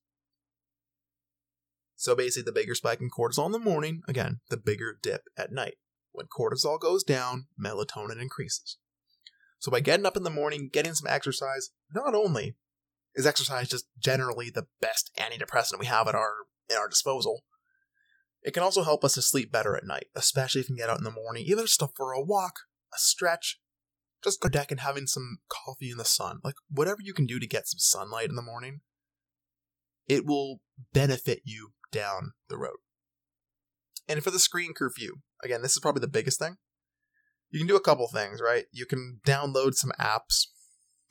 So 1.97 2.15
basically, 2.15 2.43
the 2.43 2.58
bigger 2.58 2.73
spike 2.73 3.01
in 3.01 3.10
cortisol 3.10 3.47
in 3.47 3.51
the 3.51 3.60
morning, 3.60 4.01
again, 4.08 4.39
the 4.49 4.56
bigger 4.56 4.97
dip 5.04 5.23
at 5.38 5.51
night. 5.51 5.75
When 6.13 6.28
cortisol 6.28 6.80
goes 6.80 7.04
down, 7.04 7.47
melatonin 7.62 8.21
increases. 8.21 8.78
So 9.65 9.71
by 9.71 9.80
getting 9.80 10.06
up 10.06 10.15
in 10.15 10.21
the 10.21 10.30
morning, 10.30 10.69
getting 10.71 10.93
some 10.93 11.08
exercise, 11.10 11.71
not 11.91 12.13
only 12.13 12.56
is 13.15 13.25
exercise 13.25 13.67
just 13.67 13.88
generally 13.97 14.51
the 14.51 14.67
best 14.80 15.10
antidepressant 15.17 15.80
we 15.80 15.88
have 15.88 16.08
at 16.08 16.13
our 16.13 16.34
at 16.69 16.78
our 16.78 16.88
disposal, 16.88 17.41
it 18.43 18.54
can 18.54 18.62
also 18.62 18.84
help 18.84 19.04
us 19.04 19.15
to 19.15 19.23
sleep 19.23 19.51
better 19.51 19.75
at 19.75 19.84
night, 19.84 20.06
especially 20.13 20.62
if 20.62 20.69
you 20.69 20.75
can 20.75 20.84
get 20.84 20.91
out 20.91 20.99
in 20.99 21.04
the 21.04 21.10
morning, 21.10 21.45
either 21.47 21.63
just 21.63 21.82
for 21.95 22.12
a 22.12 22.21
walk, 22.21 22.60
a 22.93 22.99
stretch, 22.99 23.60
just 24.23 24.39
go 24.39 24.49
deck 24.49 24.69
and 24.69 24.82
having 24.82 25.08
some 25.08 25.38
coffee 25.49 25.89
in 25.89 25.97
the 25.97 26.06
sun. 26.06 26.41
Like 26.43 26.58
whatever 26.69 26.99
you 27.01 27.15
can 27.15 27.25
do 27.25 27.39
to 27.39 27.47
get 27.47 27.67
some 27.67 27.80
sunlight 27.80 28.30
in 28.30 28.36
the 28.36 28.43
morning, 28.43 28.82
it 30.08 30.28
will 30.28 30.60
benefit 30.93 31.41
you 31.43 31.69
down 31.91 32.34
the 32.49 32.58
road. 32.60 32.78
And 34.08 34.23
for 34.23 34.30
the 34.30 34.38
screen 34.38 34.75
curfew, 34.75 35.15
again, 35.43 35.63
this 35.63 35.71
is 35.71 35.80
probably 35.80 36.01
the 36.01 36.08
biggest 36.08 36.38
thing. 36.38 36.58
You 37.56 37.62
can 37.62 37.70
do 37.70 37.78
a 37.78 37.82
couple 37.82 38.06
things, 38.10 38.41
right? 38.41 38.65
You 38.74 38.86
can 38.86 39.22
download 39.26 39.76
some 39.76 39.94
apps, 39.98 40.48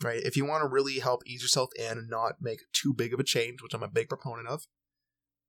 right? 0.02 0.20
If 0.22 0.36
you 0.36 0.44
want 0.44 0.62
to 0.62 0.68
really 0.68 0.98
help 0.98 1.22
ease 1.26 1.40
yourself 1.40 1.70
in 1.74 1.96
and 1.96 2.10
not 2.10 2.34
make 2.38 2.58
too 2.74 2.92
big 2.92 3.14
of 3.14 3.18
a 3.18 3.24
change, 3.24 3.62
which 3.62 3.72
I'm 3.72 3.82
a 3.82 3.88
big 3.88 4.10
proponent 4.10 4.48
of, 4.48 4.64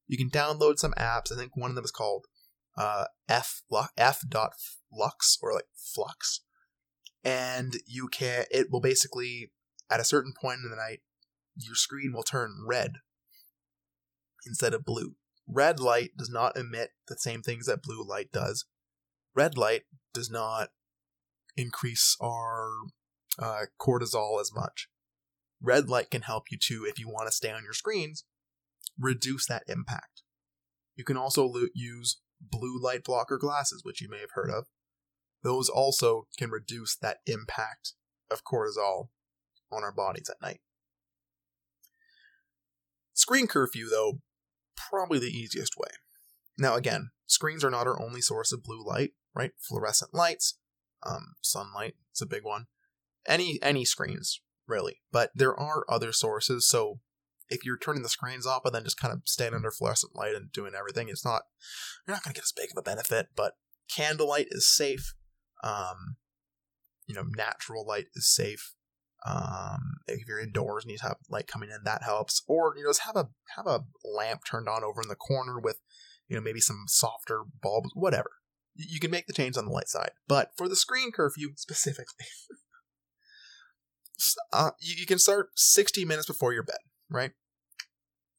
you 0.08 0.18
can 0.18 0.30
download 0.30 0.78
some 0.78 0.94
apps. 0.94 1.34
I 1.34 1.36
think 1.36 1.58
one 1.58 1.70
of 1.70 1.76
them 1.76 1.84
is 1.84 1.92
called 1.92 2.28
uh, 2.78 3.08
F 3.28 3.64
F 3.98 4.22
dot 4.30 4.54
Flux 4.90 5.38
or 5.42 5.54
like 5.54 5.66
Flux, 5.76 6.40
and 7.26 7.74
you 7.86 8.08
can. 8.08 8.46
It 8.50 8.68
will 8.72 8.80
basically 8.80 9.52
at 9.90 10.00
a 10.00 10.06
certain 10.06 10.32
point 10.40 10.60
in 10.64 10.70
the 10.70 10.78
night, 10.78 11.02
your 11.58 11.76
screen 11.76 12.14
will 12.14 12.24
turn 12.24 12.64
red 12.66 12.94
instead 14.48 14.74
of 14.74 14.86
blue. 14.86 15.16
Red 15.46 15.82
light 15.82 16.12
does 16.18 16.30
not 16.30 16.56
emit 16.56 16.92
the 17.10 17.18
same 17.18 17.42
things 17.42 17.66
that 17.66 17.84
blue 17.84 18.02
light 18.08 18.32
does. 18.32 18.64
Red 19.36 19.58
light 19.58 19.82
does 20.14 20.30
not 20.30 20.70
increase 21.58 22.18
our 22.22 22.70
uh, 23.40 23.66
cortisol 23.80 24.40
as 24.40 24.52
much. 24.54 24.88
Red 25.62 25.90
light 25.90 26.12
can 26.12 26.22
help 26.22 26.46
you 26.52 26.58
too 26.58 26.86
if 26.88 27.00
you 27.00 27.08
want 27.08 27.28
to 27.28 27.36
stay 27.36 27.52
on 27.52 27.64
your 27.64 27.74
screens, 27.74 28.24
reduce 29.00 29.48
that 29.48 29.64
impact. 29.68 30.22
You 30.96 31.04
can 31.04 31.18
also 31.18 31.52
use 31.74 32.22
blue 32.40 32.80
light 32.80 33.04
blocker 33.04 33.38
glasses, 33.38 33.82
which 33.84 34.02
you 34.02 34.10
may 34.10 34.20
have 34.20 34.32
heard 34.34 34.50
of. 34.50 34.66
Those 35.44 35.70
also 35.70 36.28
can 36.38 36.50
reduce 36.50 36.96
that 36.96 37.18
impact 37.26 37.94
of 38.32 38.44
cortisol 38.44 39.10
on 39.72 39.84
our 39.84 39.92
bodies 39.92 40.30
at 40.30 40.42
night. 40.42 40.62
Screen 43.14 43.48
curfew, 43.48 43.88
though, 43.90 44.20
probably 44.76 45.20
the 45.20 45.28
easiest 45.28 45.78
way. 45.78 45.90
Now, 46.58 46.76
again, 46.76 47.12
screens 47.28 47.64
are 47.64 47.72
not 47.72 47.88
our 47.88 48.02
only 48.02 48.22
source 48.22 48.52
of 48.52 48.64
blue 48.64 48.84
light, 48.86 49.12
right? 49.34 49.52
Fluorescent 49.60 50.14
lights, 50.14 50.58
um, 51.06 51.36
sunlight, 51.42 51.96
it's 52.12 52.22
a 52.22 52.26
big 52.26 52.44
one. 52.44 52.66
Any 53.28 53.60
any 53.62 53.86
screens, 53.86 54.42
really. 54.68 55.02
But 55.12 55.32
there 55.36 55.58
are 55.58 55.86
other 55.90 56.12
sources. 56.12 56.68
So 56.68 57.00
if 57.50 57.64
you're 57.64 57.78
turning 57.78 58.04
the 58.04 58.10
screens 58.10 58.48
off 58.48 58.66
and 58.66 58.74
then 58.74 58.84
just 58.84 59.00
kind 59.00 59.14
of 59.14 59.22
staying 59.26 59.54
under 59.54 59.72
fluorescent 59.72 60.16
light 60.16 60.36
and 60.36 60.52
doing 60.52 60.74
everything, 60.78 61.10
it's 61.10 61.26
not 61.26 61.44
you're 62.08 62.16
not 62.16 62.24
going 62.24 62.34
to 62.34 62.40
get 62.40 62.46
as 62.46 62.54
big 62.56 62.70
of 62.72 62.78
a 62.78 62.82
benefit. 62.82 63.30
But 63.36 63.54
candlelight 63.94 64.48
is 64.52 64.68
safe. 64.68 65.14
Um, 65.64 66.18
you 67.08 67.16
know, 67.16 67.26
natural 67.36 67.86
light 67.86 68.08
is 68.16 68.28
safe. 68.28 68.74
Um, 69.26 69.98
if 70.08 70.28
you're 70.28 70.40
indoors 70.40 70.84
and 70.84 70.92
you 70.92 70.98
have 71.02 71.18
light 71.30 71.48
coming 71.48 71.70
in, 71.70 71.84
that 71.84 72.04
helps. 72.04 72.44
Or 72.48 72.74
you 72.78 72.84
know, 72.84 72.90
just 72.90 73.02
have 73.02 73.16
a 73.16 73.30
have 73.56 73.68
a 73.68 73.86
lamp 74.04 74.42
turned 74.50 74.70
on 74.70 74.84
over 74.84 75.02
in 75.02 75.08
the 75.08 75.16
corner 75.16 75.60
with, 75.60 75.80
you 76.28 76.36
know, 76.36 76.42
maybe 76.42 76.60
some 76.60 76.84
softer 76.88 77.44
bulbs, 77.62 77.90
whatever. 77.94 78.32
You 78.76 79.00
can 79.00 79.12
make 79.12 79.28
the 79.28 79.34
change 79.34 79.58
on 79.58 79.66
the 79.66 79.72
light 79.72 79.88
side, 79.88 80.12
but 80.28 80.52
for 80.58 80.68
the 80.68 80.76
screen 80.76 81.12
curfew 81.12 81.52
specifically, 81.56 82.26
uh, 84.54 84.72
you, 84.80 84.96
you 85.00 85.06
can 85.06 85.20
start 85.20 85.50
60 85.56 86.06
minutes 86.06 86.28
before 86.28 86.54
your 86.54 86.64
bed, 86.64 86.78
right? 87.10 87.32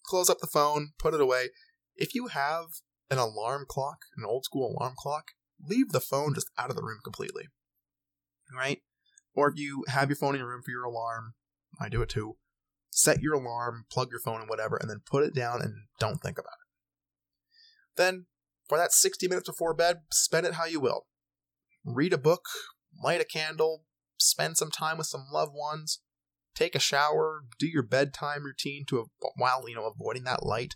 Close 0.05 0.29
up 0.29 0.39
the 0.41 0.47
phone, 0.47 0.91
put 0.99 1.15
it 1.15 1.21
away. 1.21 1.49
If 1.97 2.15
you 2.15 2.29
have 2.29 2.67
an 3.11 3.19
alarm 3.19 3.65
clock, 3.69 3.99
an 4.17 4.25
old 4.27 4.45
school 4.45 4.77
alarm 4.77 4.95
clock, 4.99 5.33
leave 5.65 5.93
the 5.93 6.01
phone 6.01 6.35
just 6.35 6.51
out 6.59 6.71
of 6.71 6.77
the 6.77 6.83
room 6.83 6.99
completely, 7.03 7.45
right? 8.55 8.83
Or 9.35 9.49
if 9.49 9.57
you 9.57 9.85
have 9.89 10.09
your 10.09 10.17
phone 10.17 10.35
in 10.35 10.41
your 10.41 10.49
room 10.49 10.63
for 10.65 10.71
your 10.71 10.85
alarm, 10.85 11.35
I 11.81 11.89
do 11.89 12.03
it 12.03 12.09
too. 12.09 12.37
Set 12.91 13.21
your 13.21 13.35
alarm, 13.35 13.85
plug 13.91 14.11
your 14.11 14.21
phone 14.21 14.41
and 14.41 14.49
whatever, 14.49 14.77
and 14.77 14.89
then 14.89 15.03
put 15.05 15.25
it 15.25 15.35
down 15.35 15.61
and 15.61 15.75
don't 15.99 16.23
think 16.23 16.39
about 16.39 16.53
it. 16.53 17.97
Then, 17.97 18.27
for 18.69 18.79
that 18.79 18.93
60 18.93 19.29
minutes 19.29 19.49
before 19.49 19.75
bed, 19.75 19.99
spend 20.13 20.47
it 20.47 20.55
how 20.55 20.65
you 20.65 20.81
will. 20.81 21.07
Read 21.85 22.13
a 22.13 22.19
book, 22.19 22.45
light 23.03 23.21
a 23.21 23.25
candle, 23.25 23.85
spend 24.19 24.57
some 24.57 24.71
time 24.71 24.99
with 24.99 25.07
some 25.07 25.27
loved 25.33 25.53
ones, 25.55 26.01
take 26.55 26.75
a 26.75 26.81
shower, 26.81 27.45
do 27.59 27.67
your 27.67 27.83
bedtime 27.83 28.45
routine 28.45 28.85
to 28.89 29.07
while 29.37 29.69
you 29.69 29.75
know 29.75 29.87
avoiding 29.87 30.25
that 30.25 30.45
light. 30.45 30.75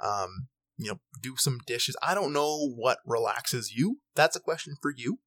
Um, 0.00 0.48
you 0.78 0.90
know, 0.90 1.00
do 1.22 1.36
some 1.38 1.58
dishes. 1.66 1.96
I 2.02 2.14
don't 2.14 2.32
know 2.32 2.68
what 2.68 2.98
relaxes 3.06 3.72
you. 3.74 4.00
That's 4.14 4.36
a 4.36 4.40
question 4.40 4.74
for 4.80 4.92
you. 4.94 5.20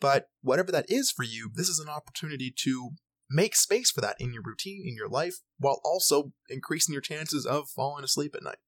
But 0.00 0.26
whatever 0.40 0.72
that 0.72 0.90
is 0.90 1.12
for 1.12 1.22
you, 1.22 1.50
this 1.54 1.68
is 1.68 1.78
an 1.78 1.88
opportunity 1.88 2.52
to 2.64 2.90
make 3.30 3.54
space 3.54 3.90
for 3.90 4.00
that 4.00 4.16
in 4.18 4.32
your 4.32 4.42
routine, 4.44 4.82
in 4.84 4.96
your 4.96 5.08
life, 5.08 5.36
while 5.58 5.80
also 5.84 6.32
increasing 6.48 6.92
your 6.92 7.00
chances 7.00 7.46
of 7.46 7.68
falling 7.68 8.02
asleep 8.02 8.34
at 8.34 8.42
night. 8.42 8.58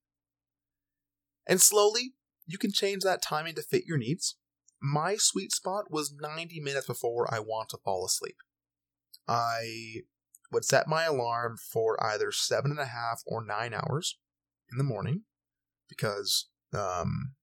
And 1.45 1.61
slowly, 1.61 2.13
you 2.45 2.57
can 2.57 2.71
change 2.71 3.03
that 3.03 3.21
timing 3.21 3.55
to 3.55 3.61
fit 3.61 3.85
your 3.85 3.97
needs. 3.97 4.35
My 4.81 5.15
sweet 5.17 5.51
spot 5.51 5.89
was 5.89 6.13
90 6.19 6.59
minutes 6.59 6.87
before 6.87 7.33
I 7.33 7.39
want 7.39 7.69
to 7.69 7.77
fall 7.77 8.05
asleep. 8.05 8.37
I 9.27 10.01
would 10.51 10.65
set 10.65 10.87
my 10.87 11.05
alarm 11.05 11.57
for 11.57 12.01
either 12.03 12.31
seven 12.31 12.71
and 12.71 12.79
a 12.79 12.85
half 12.85 13.21
or 13.25 13.43
nine 13.43 13.73
hours 13.73 14.17
in 14.71 14.77
the 14.77 14.83
morning 14.83 15.23
because 15.89 16.49
um, 16.73 17.33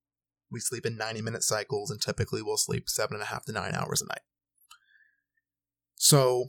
we 0.51 0.59
sleep 0.59 0.85
in 0.85 0.95
90 0.95 1.21
minute 1.21 1.43
cycles 1.43 1.89
and 1.91 2.01
typically 2.01 2.41
we'll 2.41 2.57
sleep 2.57 2.87
seven 2.87 3.15
and 3.15 3.23
a 3.23 3.27
half 3.27 3.43
to 3.45 3.51
nine 3.51 3.73
hours 3.73 4.01
a 4.01 4.07
night. 4.07 4.21
So 5.95 6.45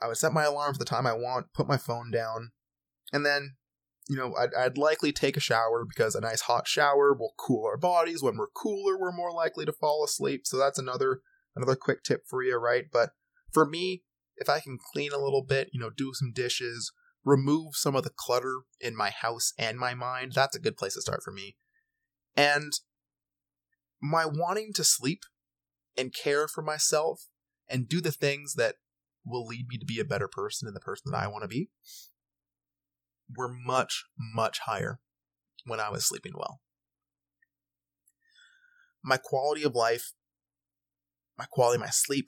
I 0.00 0.08
would 0.08 0.16
set 0.16 0.32
my 0.32 0.44
alarm 0.44 0.74
for 0.74 0.78
the 0.78 0.84
time 0.84 1.06
I 1.06 1.12
want, 1.12 1.52
put 1.54 1.68
my 1.68 1.76
phone 1.76 2.10
down, 2.10 2.52
and 3.12 3.24
then, 3.24 3.56
you 4.08 4.16
know, 4.16 4.34
I'd, 4.34 4.54
I'd 4.54 4.78
likely 4.78 5.12
take 5.12 5.36
a 5.36 5.40
shower 5.40 5.84
because 5.84 6.14
a 6.14 6.20
nice 6.20 6.42
hot 6.42 6.68
shower 6.68 7.14
will 7.14 7.34
cool 7.38 7.64
our 7.66 7.78
bodies. 7.78 8.22
When 8.22 8.36
we're 8.36 8.48
cooler, 8.48 8.98
we're 8.98 9.12
more 9.12 9.32
likely 9.32 9.64
to 9.64 9.72
fall 9.72 10.04
asleep. 10.04 10.46
So 10.46 10.58
that's 10.58 10.78
another 10.78 11.20
another 11.56 11.76
quick 11.76 12.02
tip 12.02 12.24
for 12.28 12.42
you, 12.42 12.56
right? 12.56 12.84
But 12.92 13.10
for 13.52 13.64
me, 13.64 14.02
if 14.36 14.48
I 14.48 14.60
can 14.60 14.78
clean 14.92 15.12
a 15.12 15.22
little 15.22 15.42
bit, 15.42 15.70
you 15.72 15.80
know, 15.80 15.90
do 15.90 16.12
some 16.12 16.32
dishes, 16.32 16.92
remove 17.24 17.76
some 17.76 17.94
of 17.94 18.02
the 18.02 18.10
clutter 18.10 18.62
in 18.80 18.96
my 18.96 19.10
house 19.10 19.52
and 19.58 19.78
my 19.78 19.94
mind, 19.94 20.32
that's 20.34 20.56
a 20.56 20.60
good 20.60 20.76
place 20.76 20.94
to 20.94 21.00
start 21.00 21.22
for 21.24 21.32
me. 21.32 21.56
And 22.36 22.72
my 24.02 24.26
wanting 24.26 24.72
to 24.74 24.84
sleep 24.84 25.22
and 25.96 26.12
care 26.12 26.48
for 26.48 26.62
myself 26.62 27.28
and 27.68 27.88
do 27.88 28.00
the 28.00 28.12
things 28.12 28.54
that 28.54 28.74
will 29.24 29.46
lead 29.46 29.66
me 29.68 29.78
to 29.78 29.86
be 29.86 30.00
a 30.00 30.04
better 30.04 30.28
person 30.28 30.66
and 30.66 30.76
the 30.76 30.80
person 30.80 31.10
that 31.10 31.22
I 31.22 31.28
want 31.28 31.42
to 31.42 31.48
be 31.48 31.70
were 33.34 33.48
much, 33.48 34.04
much 34.18 34.60
higher 34.60 35.00
when 35.66 35.80
I 35.80 35.90
was 35.90 36.06
sleeping 36.06 36.32
well. 36.36 36.60
My 39.02 39.16
quality 39.16 39.62
of 39.62 39.74
life, 39.74 40.12
my 41.38 41.46
quality 41.50 41.76
of 41.76 41.82
my 41.82 41.90
sleep, 41.90 42.26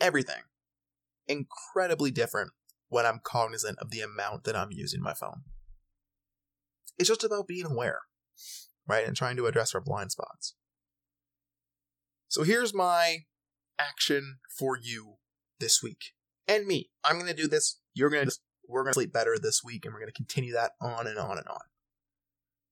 everything, 0.00 0.42
incredibly 1.26 2.10
different 2.10 2.52
when 2.88 3.06
I'm 3.06 3.20
cognizant 3.22 3.78
of 3.80 3.90
the 3.90 4.00
amount 4.00 4.44
that 4.44 4.56
I'm 4.56 4.70
using 4.70 5.02
my 5.02 5.14
phone. 5.14 5.42
It's 6.98 7.08
just 7.08 7.24
about 7.24 7.48
being 7.48 7.66
aware, 7.66 8.00
right? 8.86 9.06
And 9.06 9.16
trying 9.16 9.36
to 9.36 9.46
address 9.46 9.74
our 9.74 9.80
blind 9.80 10.12
spots. 10.12 10.54
So 12.28 12.42
here's 12.42 12.74
my 12.74 13.18
action 13.78 14.38
for 14.58 14.78
you 14.80 15.14
this 15.58 15.82
week. 15.82 16.12
And 16.46 16.66
me. 16.66 16.90
I'm 17.02 17.16
going 17.18 17.34
to 17.34 17.42
do 17.42 17.48
this. 17.48 17.80
You're 17.94 18.10
going 18.10 18.26
to, 18.26 18.36
we're 18.68 18.82
going 18.82 18.92
to 18.92 18.94
sleep 18.94 19.12
better 19.12 19.36
this 19.40 19.62
week 19.64 19.84
and 19.84 19.92
we're 19.92 20.00
going 20.00 20.12
to 20.12 20.16
continue 20.16 20.52
that 20.52 20.72
on 20.80 21.06
and 21.06 21.18
on 21.18 21.38
and 21.38 21.46
on. 21.48 21.60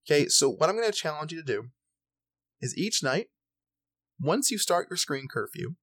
Okay, 0.06 0.28
so 0.28 0.50
what 0.50 0.68
I'm 0.68 0.76
going 0.76 0.90
to 0.90 0.96
challenge 0.96 1.32
you 1.32 1.38
to 1.38 1.46
do 1.46 1.68
is 2.60 2.76
each 2.76 3.02
night, 3.02 3.26
once 4.20 4.50
you 4.50 4.58
start 4.58 4.88
your 4.90 4.96
screen 4.96 5.26
curfew, 5.30 5.74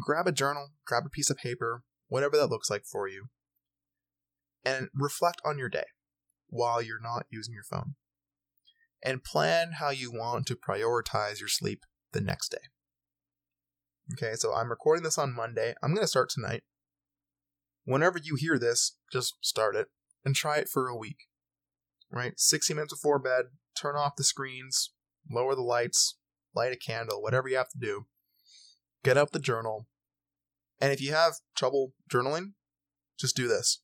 grab 0.00 0.26
a 0.26 0.32
journal, 0.32 0.68
grab 0.86 1.04
a 1.06 1.10
piece 1.10 1.30
of 1.30 1.36
paper, 1.36 1.82
whatever 2.08 2.36
that 2.36 2.48
looks 2.48 2.70
like 2.70 2.84
for 2.84 3.08
you, 3.08 3.26
and 4.64 4.88
reflect 4.94 5.40
on 5.44 5.58
your 5.58 5.68
day 5.68 5.84
while 6.48 6.80
you're 6.80 7.00
not 7.00 7.26
using 7.30 7.54
your 7.54 7.64
phone. 7.64 7.94
And 9.02 9.22
plan 9.22 9.72
how 9.78 9.90
you 9.90 10.10
want 10.10 10.46
to 10.46 10.56
prioritize 10.56 11.38
your 11.38 11.48
sleep 11.48 11.80
the 12.12 12.22
next 12.22 12.50
day. 12.50 12.68
Okay, 14.14 14.34
so 14.34 14.54
I'm 14.54 14.70
recording 14.70 15.02
this 15.02 15.18
on 15.18 15.34
Monday. 15.34 15.74
I'm 15.82 15.90
going 15.90 16.02
to 16.02 16.08
start 16.08 16.30
tonight. 16.30 16.62
Whenever 17.84 18.18
you 18.22 18.36
hear 18.36 18.58
this, 18.58 18.96
just 19.12 19.36
start 19.40 19.76
it 19.76 19.88
and 20.24 20.34
try 20.34 20.56
it 20.56 20.68
for 20.68 20.88
a 20.88 20.96
week. 20.96 21.26
Right? 22.10 22.34
60 22.36 22.74
minutes 22.74 22.94
before 22.94 23.18
bed, 23.18 23.46
turn 23.76 23.96
off 23.96 24.16
the 24.16 24.24
screens, 24.24 24.92
lower 25.30 25.54
the 25.54 25.62
lights, 25.62 26.16
light 26.54 26.72
a 26.72 26.76
candle, 26.76 27.22
whatever 27.22 27.48
you 27.48 27.56
have 27.56 27.70
to 27.70 27.78
do. 27.78 28.06
Get 29.02 29.18
out 29.18 29.32
the 29.32 29.38
journal. 29.38 29.86
And 30.80 30.92
if 30.92 31.00
you 31.00 31.12
have 31.12 31.34
trouble 31.56 31.92
journaling, 32.10 32.52
just 33.18 33.36
do 33.36 33.48
this. 33.48 33.80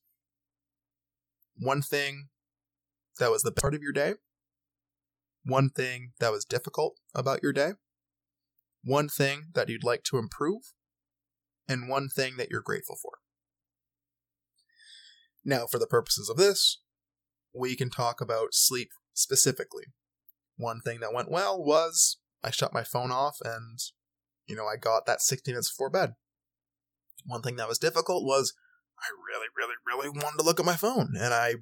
One 1.57 1.81
thing 1.81 2.29
that 3.19 3.31
was 3.31 3.43
the 3.43 3.51
part 3.51 3.75
of 3.75 3.81
your 3.81 3.91
day, 3.91 4.15
one 5.43 5.69
thing 5.69 6.11
that 6.19 6.31
was 6.31 6.45
difficult 6.45 6.99
about 7.13 7.43
your 7.43 7.53
day, 7.53 7.73
one 8.83 9.09
thing 9.09 9.47
that 9.53 9.69
you'd 9.69 9.83
like 9.83 10.03
to 10.03 10.17
improve, 10.17 10.73
and 11.67 11.87
one 11.87 12.09
thing 12.09 12.37
that 12.37 12.49
you're 12.49 12.61
grateful 12.61 12.97
for. 13.01 13.11
Now, 15.43 15.65
for 15.65 15.79
the 15.79 15.87
purposes 15.87 16.29
of 16.29 16.37
this, 16.37 16.79
we 17.53 17.75
can 17.75 17.89
talk 17.89 18.21
about 18.21 18.53
sleep 18.53 18.89
specifically. 19.13 19.85
One 20.57 20.81
thing 20.81 20.99
that 20.99 21.13
went 21.13 21.31
well 21.31 21.61
was 21.63 22.17
I 22.43 22.51
shut 22.51 22.73
my 22.73 22.83
phone 22.83 23.11
off 23.11 23.37
and, 23.43 23.79
you 24.47 24.55
know, 24.55 24.65
I 24.65 24.75
got 24.77 25.05
that 25.05 25.21
60 25.21 25.51
minutes 25.51 25.71
before 25.71 25.89
bed. 25.89 26.13
One 27.25 27.41
thing 27.41 27.55
that 27.55 27.67
was 27.67 27.77
difficult 27.77 28.23
was 28.23 28.53
I 28.99 29.07
really, 29.27 29.47
really, 29.57 29.75
really 29.87 30.09
wanted 30.09 30.37
to 30.37 30.45
look 30.45 30.59
at 30.59 30.65
my 30.65 30.75
phone. 30.75 31.13
And 31.19 31.33
I, 31.33 31.55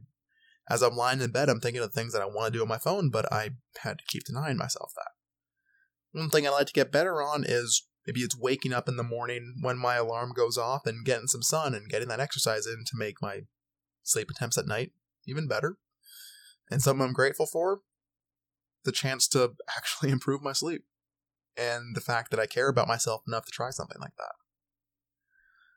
as 0.69 0.81
I'm 0.81 0.95
lying 0.95 1.21
in 1.21 1.31
bed, 1.31 1.49
I'm 1.49 1.59
thinking 1.59 1.81
of 1.81 1.93
things 1.93 2.13
that 2.13 2.21
I 2.21 2.25
want 2.25 2.51
to 2.51 2.57
do 2.57 2.61
on 2.61 2.67
my 2.67 2.77
phone, 2.77 3.09
but 3.09 3.31
I 3.31 3.51
had 3.79 3.99
to 3.99 4.05
keep 4.07 4.23
denying 4.25 4.57
myself 4.57 4.91
that. 4.95 5.11
One 6.11 6.29
thing 6.29 6.45
I 6.45 6.51
like 6.51 6.67
to 6.67 6.73
get 6.73 6.91
better 6.91 7.21
on 7.21 7.43
is 7.47 7.87
maybe 8.05 8.21
it's 8.21 8.37
waking 8.37 8.73
up 8.73 8.89
in 8.89 8.97
the 8.97 9.03
morning 9.03 9.55
when 9.61 9.77
my 9.77 9.95
alarm 9.95 10.33
goes 10.35 10.57
off 10.57 10.85
and 10.85 11.05
getting 11.05 11.27
some 11.27 11.43
sun 11.43 11.73
and 11.73 11.89
getting 11.89 12.07
that 12.09 12.19
exercise 12.19 12.65
in 12.65 12.83
to 12.87 12.97
make 12.97 13.15
my 13.21 13.41
sleep 14.09 14.29
attempts 14.29 14.57
at 14.57 14.67
night 14.67 14.91
even 15.29 15.47
better. 15.47 15.77
And 16.69 16.81
something 16.81 17.05
I'm 17.05 17.13
grateful 17.13 17.45
for 17.45 17.81
the 18.83 18.91
chance 18.91 19.27
to 19.29 19.53
actually 19.77 20.11
improve 20.11 20.41
my 20.41 20.53
sleep 20.53 20.83
and 21.57 21.95
the 21.95 22.01
fact 22.01 22.31
that 22.31 22.39
I 22.39 22.45
care 22.45 22.69
about 22.69 22.87
myself 22.87 23.21
enough 23.27 23.45
to 23.45 23.51
try 23.51 23.69
something 23.69 23.99
like 23.99 24.15
that. 24.17 24.33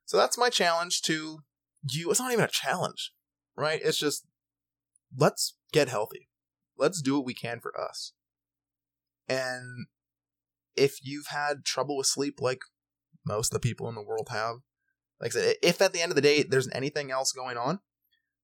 So 0.04 0.16
that's 0.16 0.38
my 0.38 0.50
challenge 0.50 1.02
to 1.02 1.40
you. 1.88 2.10
It's 2.10 2.20
not 2.20 2.32
even 2.32 2.44
a 2.44 2.48
challenge, 2.48 3.12
right? 3.56 3.80
It's 3.82 3.98
just 3.98 4.26
let's 5.16 5.56
get 5.72 5.88
healthy. 5.88 6.28
Let's 6.76 7.00
do 7.00 7.16
what 7.16 7.26
we 7.26 7.34
can 7.34 7.60
for 7.60 7.78
us. 7.78 8.12
And 9.28 9.86
if 10.76 10.98
you've 11.02 11.28
had 11.28 11.64
trouble 11.64 11.96
with 11.96 12.06
sleep 12.06 12.40
like 12.40 12.60
most 13.24 13.54
of 13.54 13.60
the 13.60 13.66
people 13.66 13.88
in 13.88 13.94
the 13.94 14.02
world 14.02 14.28
have, 14.30 14.56
like 15.20 15.34
I 15.36 15.40
said, 15.40 15.56
if 15.62 15.80
at 15.80 15.92
the 15.92 16.02
end 16.02 16.10
of 16.10 16.16
the 16.16 16.22
day 16.22 16.42
there's 16.42 16.68
anything 16.72 17.10
else 17.10 17.32
going 17.32 17.56
on, 17.56 17.80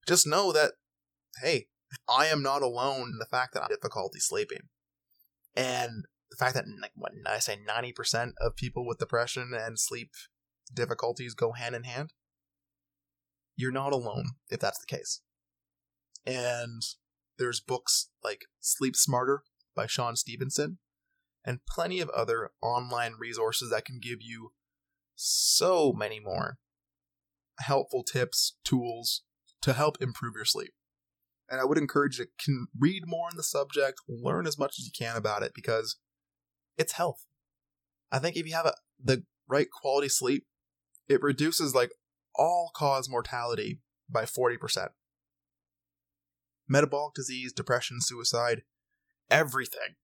just 0.07 0.27
know 0.27 0.51
that, 0.51 0.73
hey, 1.41 1.67
I 2.07 2.27
am 2.27 2.41
not 2.41 2.61
alone 2.61 3.09
in 3.13 3.19
the 3.19 3.27
fact 3.29 3.53
that 3.53 3.61
I 3.61 3.63
have 3.63 3.69
difficulty 3.69 4.19
sleeping. 4.19 4.69
And 5.55 6.05
the 6.29 6.37
fact 6.37 6.53
that, 6.55 6.65
like, 6.81 6.91
what 6.95 7.11
I 7.25 7.39
say, 7.39 7.57
90% 7.67 8.33
of 8.39 8.55
people 8.55 8.85
with 8.85 8.99
depression 8.99 9.51
and 9.53 9.79
sleep 9.79 10.11
difficulties 10.73 11.33
go 11.33 11.53
hand 11.53 11.75
in 11.75 11.83
hand, 11.83 12.13
you're 13.55 13.71
not 13.71 13.93
alone 13.93 14.31
if 14.49 14.59
that's 14.59 14.79
the 14.79 14.95
case. 14.95 15.21
And 16.25 16.81
there's 17.37 17.59
books 17.59 18.09
like 18.23 18.45
Sleep 18.59 18.95
Smarter 18.95 19.43
by 19.75 19.87
Shawn 19.87 20.15
Stevenson 20.15 20.77
and 21.45 21.65
plenty 21.67 21.99
of 21.99 22.09
other 22.09 22.51
online 22.61 23.13
resources 23.17 23.71
that 23.71 23.85
can 23.85 23.99
give 24.01 24.19
you 24.21 24.51
so 25.15 25.91
many 25.91 26.19
more 26.19 26.57
helpful 27.59 28.03
tips, 28.03 28.57
tools 28.63 29.23
to 29.61 29.73
help 29.73 29.97
improve 30.01 30.35
your 30.35 30.45
sleep. 30.45 30.71
And 31.49 31.59
I 31.59 31.65
would 31.65 31.77
encourage 31.77 32.19
you 32.19 32.27
to 32.45 32.67
read 32.77 33.03
more 33.05 33.27
on 33.27 33.35
the 33.35 33.43
subject, 33.43 34.01
learn 34.07 34.45
as 34.45 34.57
much 34.57 34.75
as 34.79 34.85
you 34.85 34.91
can 34.97 35.15
about 35.15 35.43
it 35.43 35.53
because 35.55 35.97
it's 36.77 36.93
health. 36.93 37.25
I 38.11 38.19
think 38.19 38.35
if 38.35 38.47
you 38.47 38.53
have 38.53 38.67
a, 38.67 38.73
the 39.03 39.23
right 39.47 39.67
quality 39.71 40.09
sleep, 40.09 40.45
it 41.07 41.21
reduces 41.21 41.73
like 41.73 41.91
all 42.35 42.71
cause 42.75 43.09
mortality 43.09 43.79
by 44.09 44.23
40%. 44.23 44.89
Metabolic 46.67 47.15
disease, 47.15 47.51
depression, 47.51 47.97
suicide, 47.99 48.61
everything 49.29 49.95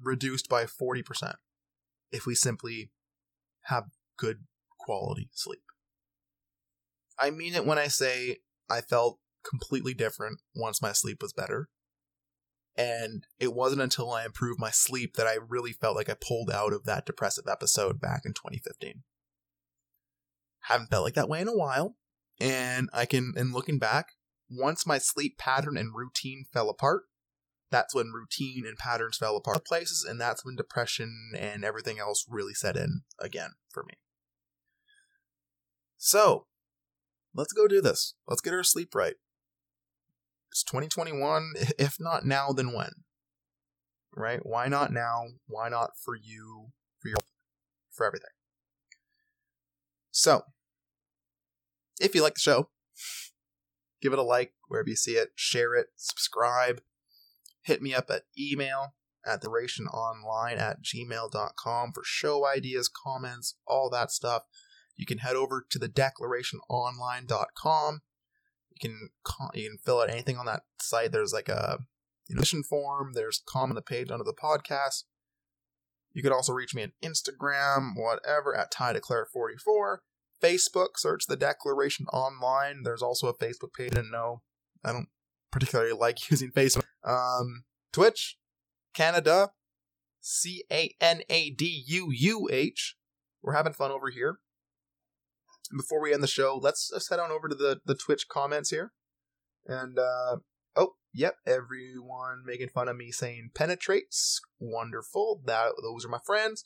reduced 0.00 0.48
by 0.48 0.64
40% 0.64 1.34
if 2.10 2.26
we 2.26 2.34
simply 2.34 2.90
have 3.62 3.84
good 4.18 4.44
quality 4.78 5.30
sleep. 5.32 5.62
I 7.18 7.30
mean 7.30 7.54
it 7.54 7.64
when 7.64 7.78
I 7.78 7.88
say 7.88 8.38
I 8.70 8.80
felt 8.80 9.18
completely 9.48 9.94
different 9.94 10.40
once 10.54 10.82
my 10.82 10.92
sleep 10.92 11.18
was 11.20 11.32
better. 11.32 11.68
And 12.76 13.26
it 13.38 13.54
wasn't 13.54 13.82
until 13.82 14.10
I 14.10 14.24
improved 14.24 14.58
my 14.58 14.70
sleep 14.70 15.14
that 15.16 15.26
I 15.26 15.36
really 15.46 15.72
felt 15.72 15.96
like 15.96 16.08
I 16.08 16.14
pulled 16.14 16.50
out 16.50 16.72
of 16.72 16.84
that 16.84 17.04
depressive 17.04 17.44
episode 17.46 18.00
back 18.00 18.22
in 18.24 18.32
2015. 18.32 19.02
Haven't 20.60 20.90
felt 20.90 21.04
like 21.04 21.14
that 21.14 21.28
way 21.28 21.40
in 21.40 21.48
a 21.48 21.56
while. 21.56 21.96
And 22.40 22.88
I 22.92 23.04
can, 23.04 23.34
in 23.36 23.52
looking 23.52 23.78
back, 23.78 24.12
once 24.50 24.86
my 24.86 24.98
sleep 24.98 25.36
pattern 25.38 25.76
and 25.76 25.94
routine 25.94 26.44
fell 26.50 26.70
apart, 26.70 27.02
that's 27.70 27.94
when 27.94 28.12
routine 28.12 28.66
and 28.66 28.76
patterns 28.76 29.16
fell 29.16 29.36
apart 29.36 29.64
places, 29.64 30.04
and 30.08 30.20
that's 30.20 30.44
when 30.44 30.56
depression 30.56 31.32
and 31.36 31.64
everything 31.64 31.98
else 31.98 32.26
really 32.28 32.54
set 32.54 32.76
in 32.76 33.02
again 33.18 33.52
for 33.70 33.82
me. 33.82 33.94
So, 35.96 36.46
let's 37.34 37.52
go 37.52 37.68
do 37.68 37.80
this. 37.80 38.14
Let's 38.26 38.40
get 38.40 38.54
our 38.54 38.62
sleep 38.62 38.94
right. 38.94 39.14
It's 40.50 40.62
2021. 40.64 41.52
If 41.78 41.96
not 41.98 42.26
now, 42.26 42.52
then 42.52 42.72
when? 42.72 42.92
Right? 44.14 44.40
Why 44.44 44.68
not 44.68 44.92
now? 44.92 45.24
Why 45.46 45.68
not 45.68 45.92
for 45.96 46.14
you, 46.14 46.72
for 47.00 47.08
your, 47.08 47.18
for 47.90 48.06
everything? 48.06 48.30
So, 50.10 50.42
if 52.00 52.14
you 52.14 52.22
like 52.22 52.34
the 52.34 52.40
show, 52.40 52.68
give 54.02 54.12
it 54.12 54.18
a 54.18 54.22
like 54.22 54.52
wherever 54.68 54.90
you 54.90 54.96
see 54.96 55.12
it, 55.12 55.30
share 55.34 55.74
it, 55.74 55.86
subscribe, 55.96 56.82
hit 57.62 57.80
me 57.80 57.94
up 57.94 58.10
at 58.10 58.24
email 58.38 58.94
at 59.24 59.42
therationonline 59.42 60.58
at 60.58 60.82
gmail.com 60.82 61.92
for 61.92 62.02
show 62.04 62.46
ideas, 62.46 62.88
comments, 62.88 63.56
all 63.66 63.88
that 63.90 64.10
stuff. 64.10 64.42
You 64.96 65.06
can 65.06 65.18
head 65.18 65.36
over 65.36 65.64
to 65.70 65.78
the 65.78 65.88
declarationonline.com 65.88 68.00
you 68.72 68.88
can 68.88 69.10
you 69.54 69.68
can 69.68 69.78
fill 69.78 70.00
out 70.00 70.10
anything 70.10 70.36
on 70.36 70.46
that 70.46 70.62
site. 70.80 71.12
There's 71.12 71.32
like 71.32 71.48
a 71.48 71.78
mission 72.28 72.62
form. 72.62 73.12
There's 73.14 73.42
comment 73.46 73.72
on 73.72 73.76
the 73.76 73.82
page 73.82 74.10
under 74.10 74.24
the 74.24 74.34
podcast. 74.34 75.04
You 76.12 76.22
can 76.22 76.32
also 76.32 76.52
reach 76.52 76.74
me 76.74 76.82
on 76.82 76.92
Instagram, 77.02 77.92
whatever, 77.96 78.56
at 78.56 78.70
Ty 78.70 78.94
Declare 78.94 79.28
44 79.32 80.02
Facebook, 80.42 80.96
search 80.96 81.26
the 81.26 81.36
Declaration 81.36 82.06
Online. 82.12 82.82
There's 82.82 83.02
also 83.02 83.28
a 83.28 83.36
Facebook 83.36 83.72
page. 83.72 83.92
Didn't 83.92 84.10
know. 84.10 84.42
I 84.84 84.92
don't 84.92 85.08
particularly 85.50 85.92
like 85.92 86.18
using 86.30 86.50
Facebook. 86.50 86.84
Um, 87.04 87.64
Twitch, 87.92 88.38
Canada, 88.94 89.52
C 90.20 90.64
A 90.70 90.94
N 91.00 91.22
A 91.28 91.50
D 91.50 91.82
U 91.86 92.08
U 92.10 92.48
H. 92.50 92.96
We're 93.42 93.54
having 93.54 93.72
fun 93.72 93.90
over 93.90 94.10
here 94.10 94.38
before 95.76 96.00
we 96.00 96.12
end 96.12 96.22
the 96.22 96.28
show, 96.28 96.58
let's, 96.60 96.90
let's 96.92 97.08
head 97.08 97.20
on 97.20 97.30
over 97.30 97.48
to 97.48 97.54
the, 97.54 97.80
the 97.84 97.94
Twitch 97.94 98.28
comments 98.28 98.70
here. 98.70 98.92
And, 99.66 99.98
uh, 99.98 100.36
oh, 100.76 100.94
yep, 101.14 101.36
everyone 101.46 102.42
making 102.44 102.68
fun 102.68 102.88
of 102.88 102.96
me 102.96 103.10
saying 103.10 103.50
penetrates. 103.54 104.40
Wonderful. 104.58 105.42
That 105.44 105.72
Those 105.82 106.04
are 106.04 106.10
my 106.10 106.20
friends. 106.24 106.64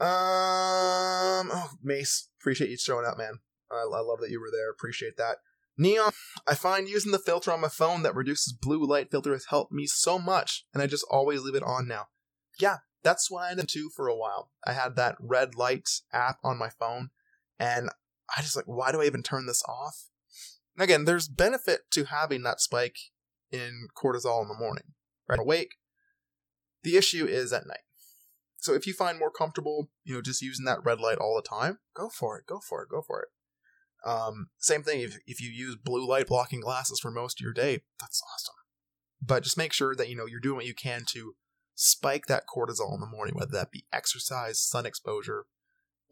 Um, 0.00 1.50
oh, 1.52 1.70
Mace, 1.82 2.28
appreciate 2.40 2.70
you 2.70 2.76
showing 2.76 3.06
up, 3.06 3.16
man. 3.16 3.38
I, 3.70 3.82
I 3.82 4.00
love 4.00 4.20
that 4.20 4.30
you 4.30 4.40
were 4.40 4.50
there. 4.50 4.70
Appreciate 4.70 5.16
that. 5.16 5.36
Neon, 5.76 6.12
I 6.46 6.54
find 6.54 6.88
using 6.88 7.12
the 7.12 7.18
filter 7.18 7.50
on 7.52 7.60
my 7.60 7.68
phone 7.68 8.02
that 8.02 8.14
reduces 8.14 8.52
blue 8.52 8.84
light 8.84 9.10
filter 9.10 9.32
has 9.32 9.46
helped 9.46 9.72
me 9.72 9.86
so 9.86 10.18
much, 10.18 10.66
and 10.72 10.82
I 10.82 10.86
just 10.86 11.06
always 11.10 11.42
leave 11.42 11.56
it 11.56 11.64
on 11.64 11.88
now. 11.88 12.06
Yeah, 12.60 12.78
that's 13.02 13.30
what 13.30 13.50
I 13.50 13.54
did 13.54 13.68
too 13.68 13.90
for 13.94 14.06
a 14.06 14.16
while. 14.16 14.50
I 14.64 14.72
had 14.72 14.94
that 14.96 15.16
red 15.20 15.56
light 15.56 15.88
app 16.12 16.38
on 16.44 16.58
my 16.58 16.68
phone, 16.68 17.10
and 17.58 17.90
I 18.36 18.42
just 18.42 18.56
like, 18.56 18.66
why 18.66 18.92
do 18.92 19.00
I 19.00 19.06
even 19.06 19.22
turn 19.22 19.46
this 19.46 19.62
off? 19.68 20.08
And 20.76 20.82
again, 20.82 21.04
there's 21.04 21.28
benefit 21.28 21.82
to 21.92 22.04
having 22.04 22.42
that 22.42 22.60
spike 22.60 22.96
in 23.50 23.88
cortisol 23.96 24.42
in 24.42 24.48
the 24.48 24.58
morning, 24.58 24.94
right? 25.28 25.38
Awake. 25.38 25.74
The 26.82 26.96
issue 26.96 27.26
is 27.26 27.52
at 27.52 27.66
night. 27.66 27.78
So 28.56 28.72
if 28.74 28.86
you 28.86 28.92
find 28.92 29.18
more 29.18 29.30
comfortable, 29.30 29.90
you 30.04 30.14
know, 30.14 30.22
just 30.22 30.42
using 30.42 30.64
that 30.64 30.84
red 30.84 30.98
light 30.98 31.18
all 31.18 31.36
the 31.36 31.48
time, 31.48 31.78
go 31.94 32.08
for 32.08 32.38
it, 32.38 32.46
go 32.46 32.60
for 32.66 32.82
it, 32.82 32.88
go 32.88 33.02
for 33.06 33.22
it. 33.22 33.28
Um, 34.08 34.48
same 34.58 34.82
thing 34.82 35.00
if, 35.00 35.18
if 35.26 35.40
you 35.40 35.50
use 35.50 35.76
blue 35.76 36.06
light 36.06 36.26
blocking 36.26 36.60
glasses 36.60 37.00
for 37.00 37.10
most 37.10 37.40
of 37.40 37.44
your 37.44 37.52
day, 37.52 37.82
that's 38.00 38.22
awesome. 38.34 38.54
But 39.22 39.42
just 39.42 39.56
make 39.56 39.72
sure 39.72 39.94
that 39.94 40.08
you 40.08 40.16
know 40.16 40.26
you're 40.26 40.40
doing 40.40 40.56
what 40.56 40.66
you 40.66 40.74
can 40.74 41.04
to 41.12 41.34
spike 41.74 42.26
that 42.26 42.44
cortisol 42.46 42.94
in 42.94 43.00
the 43.00 43.06
morning, 43.06 43.34
whether 43.34 43.52
that 43.52 43.70
be 43.70 43.86
exercise, 43.92 44.60
sun 44.60 44.86
exposure, 44.86 45.46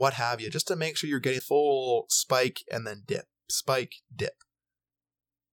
what 0.03 0.14
have 0.14 0.40
you, 0.40 0.50
just 0.50 0.66
to 0.66 0.74
make 0.74 0.96
sure 0.96 1.09
you're 1.09 1.20
getting 1.20 1.38
full 1.40 2.07
spike 2.09 2.64
and 2.72 2.84
then 2.84 3.05
dip, 3.07 3.26
spike, 3.48 3.92
dip. 4.12 4.34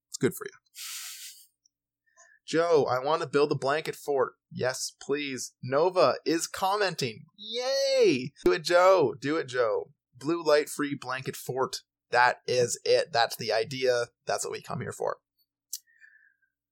It's 0.08 0.18
good 0.18 0.34
for 0.34 0.47
you. 0.47 0.58
Joe, 2.47 2.88
I 2.89 2.97
want 2.97 3.22
to 3.22 3.28
build 3.28 3.52
a 3.52 3.56
blanket 3.56 3.95
fort. 3.95 4.34
Yes, 4.52 4.93
please. 5.00 5.54
Nova 5.62 6.16
is 6.26 6.47
commenting. 6.47 7.26
Yay! 7.38 8.32
Do 8.43 8.52
it, 8.52 8.64
Joe. 8.64 9.14
Do 9.22 9.38
it, 9.38 9.47
Joe. 9.47 9.91
Blue 10.18 10.43
light 10.43 10.68
free 10.68 10.97
blanket 11.00 11.36
fort. 11.36 11.82
That 12.10 12.38
is 12.47 12.80
it. 12.84 13.14
That's 13.14 13.36
the 13.36 13.54
idea. 13.54 14.06
That's 14.26 14.43
what 14.43 14.52
we 14.52 14.64
come 14.64 14.82
here 14.82 14.91
for. 14.91 15.18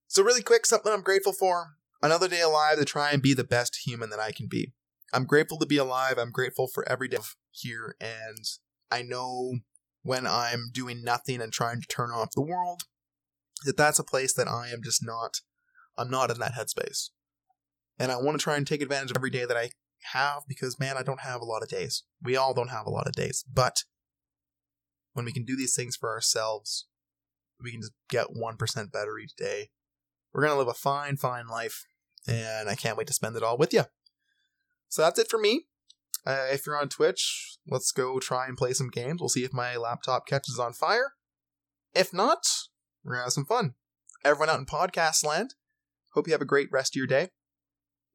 So, 0.07 0.23
really 0.23 0.41
quick, 0.41 0.65
something 0.65 0.91
I'm 0.91 1.01
grateful 1.01 1.31
for. 1.31 1.75
Another 2.01 2.27
day 2.27 2.41
alive 2.41 2.79
to 2.79 2.85
try 2.85 3.11
and 3.11 3.21
be 3.21 3.35
the 3.35 3.43
best 3.43 3.81
human 3.85 4.09
that 4.09 4.19
I 4.19 4.31
can 4.31 4.47
be. 4.47 4.73
I'm 5.13 5.25
grateful 5.25 5.57
to 5.59 5.65
be 5.65 5.77
alive. 5.77 6.17
I'm 6.17 6.31
grateful 6.31 6.67
for 6.67 6.87
every 6.89 7.07
day 7.07 7.17
here. 7.51 7.95
And 8.01 8.45
I 8.91 9.01
know 9.01 9.59
when 10.03 10.27
I'm 10.27 10.69
doing 10.71 11.03
nothing 11.03 11.41
and 11.41 11.51
trying 11.51 11.81
to 11.81 11.87
turn 11.87 12.11
off 12.11 12.31
the 12.35 12.41
world, 12.41 12.83
that 13.65 13.77
that's 13.77 13.99
a 13.99 14.03
place 14.03 14.33
that 14.33 14.47
I 14.47 14.69
am 14.69 14.83
just 14.83 15.03
not 15.03 15.41
I'm 15.97 16.09
not 16.09 16.29
in 16.29 16.39
that 16.39 16.53
headspace. 16.53 17.09
And 17.97 18.11
I 18.11 18.17
want 18.17 18.39
to 18.39 18.43
try 18.43 18.55
and 18.55 18.67
take 18.67 18.81
advantage 18.81 19.11
of 19.11 19.17
every 19.17 19.31
day 19.31 19.45
that 19.45 19.57
I 19.57 19.71
have 20.13 20.43
because, 20.47 20.79
man, 20.79 20.95
I 20.97 21.03
don't 21.03 21.21
have 21.21 21.41
a 21.41 21.45
lot 21.45 21.63
of 21.63 21.69
days. 21.69 22.03
We 22.21 22.37
all 22.37 22.53
don't 22.53 22.69
have 22.69 22.85
a 22.85 22.91
lot 22.91 23.07
of 23.07 23.13
days. 23.13 23.43
But 23.51 23.83
when 25.13 25.25
we 25.25 25.33
can 25.33 25.45
do 25.45 25.57
these 25.57 25.75
things 25.75 25.95
for 25.95 26.11
ourselves, 26.11 26.85
we 27.61 27.71
can 27.71 27.81
just 27.81 27.93
get 28.09 28.27
1% 28.27 28.91
better 28.91 29.17
each 29.17 29.35
day. 29.35 29.69
We're 30.31 30.43
going 30.43 30.53
to 30.53 30.59
live 30.59 30.67
a 30.67 30.73
fine, 30.75 31.17
fine 31.17 31.47
life. 31.47 31.85
And 32.27 32.69
I 32.69 32.75
can't 32.75 32.97
wait 32.97 33.07
to 33.07 33.13
spend 33.13 33.35
it 33.35 33.43
all 33.43 33.57
with 33.57 33.73
you. 33.73 33.85
So 34.89 35.01
that's 35.01 35.19
it 35.19 35.29
for 35.29 35.39
me. 35.39 35.65
Uh, 36.25 36.47
if 36.51 36.65
you're 36.65 36.79
on 36.79 36.89
Twitch, 36.89 37.57
let's 37.67 37.91
go 37.91 38.19
try 38.19 38.47
and 38.47 38.57
play 38.57 38.73
some 38.73 38.89
games. 38.89 39.21
We'll 39.21 39.29
see 39.29 39.45
if 39.45 39.53
my 39.53 39.75
laptop 39.77 40.27
catches 40.27 40.59
on 40.59 40.73
fire. 40.73 41.13
If 41.93 42.13
not, 42.13 42.45
we're 43.03 43.13
going 43.13 43.21
to 43.21 43.25
have 43.25 43.33
some 43.33 43.45
fun. 43.45 43.75
Everyone 44.25 44.49
out 44.49 44.59
in 44.59 44.65
podcast 44.65 45.25
land, 45.25 45.55
Hope 46.17 46.25
you 46.25 46.33
have 46.33 46.41
a 46.41 46.45
great 46.45 46.71
rest 46.71 46.93
of 46.93 46.97
your 46.97 47.05
day. 47.05 47.29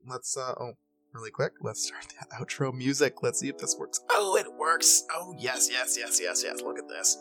Let's, 0.04 0.36
uh, 0.36 0.54
oh, 0.58 0.72
really 1.12 1.30
quick, 1.30 1.52
let's 1.60 1.86
start 1.86 2.04
that 2.18 2.30
outro 2.40 2.74
music. 2.74 3.22
Let's 3.22 3.38
see 3.38 3.48
if 3.48 3.58
this 3.58 3.76
works. 3.78 4.00
Oh, 4.10 4.36
it 4.36 4.52
works. 4.58 5.04
Oh, 5.12 5.36
yes, 5.38 5.68
yes, 5.70 5.96
yes, 5.96 6.18
yes, 6.20 6.42
yes. 6.42 6.62
Look 6.62 6.80
at 6.80 6.88
this. 6.88 7.16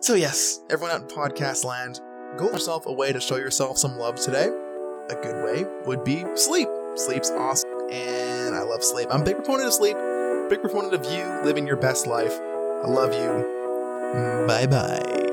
So, 0.00 0.14
yes, 0.14 0.60
everyone 0.70 0.94
out 0.94 1.02
in 1.02 1.08
podcast 1.14 1.66
land, 1.66 2.00
go 2.38 2.50
yourself 2.50 2.86
a 2.86 2.92
way 2.94 3.12
to 3.12 3.20
show 3.20 3.36
yourself 3.36 3.76
some 3.76 3.98
love 3.98 4.16
today. 4.16 4.46
A 5.10 5.14
good 5.20 5.44
way 5.44 5.66
would 5.84 6.02
be 6.02 6.24
sleep. 6.34 6.68
Sleep's 6.94 7.30
awesome, 7.30 7.70
and 7.90 8.23
I 8.54 8.62
love 8.62 8.82
sleep. 8.84 9.08
I'm 9.10 9.22
a 9.22 9.24
big 9.24 9.36
proponent 9.36 9.68
of 9.68 9.74
sleep, 9.74 9.96
big 10.48 10.60
proponent 10.60 10.94
of 10.94 11.04
you 11.12 11.24
living 11.44 11.66
your 11.66 11.76
best 11.76 12.06
life. 12.06 12.38
I 12.84 12.86
love 12.88 13.12
you. 13.12 14.46
Bye 14.46 14.66
bye. 14.66 15.23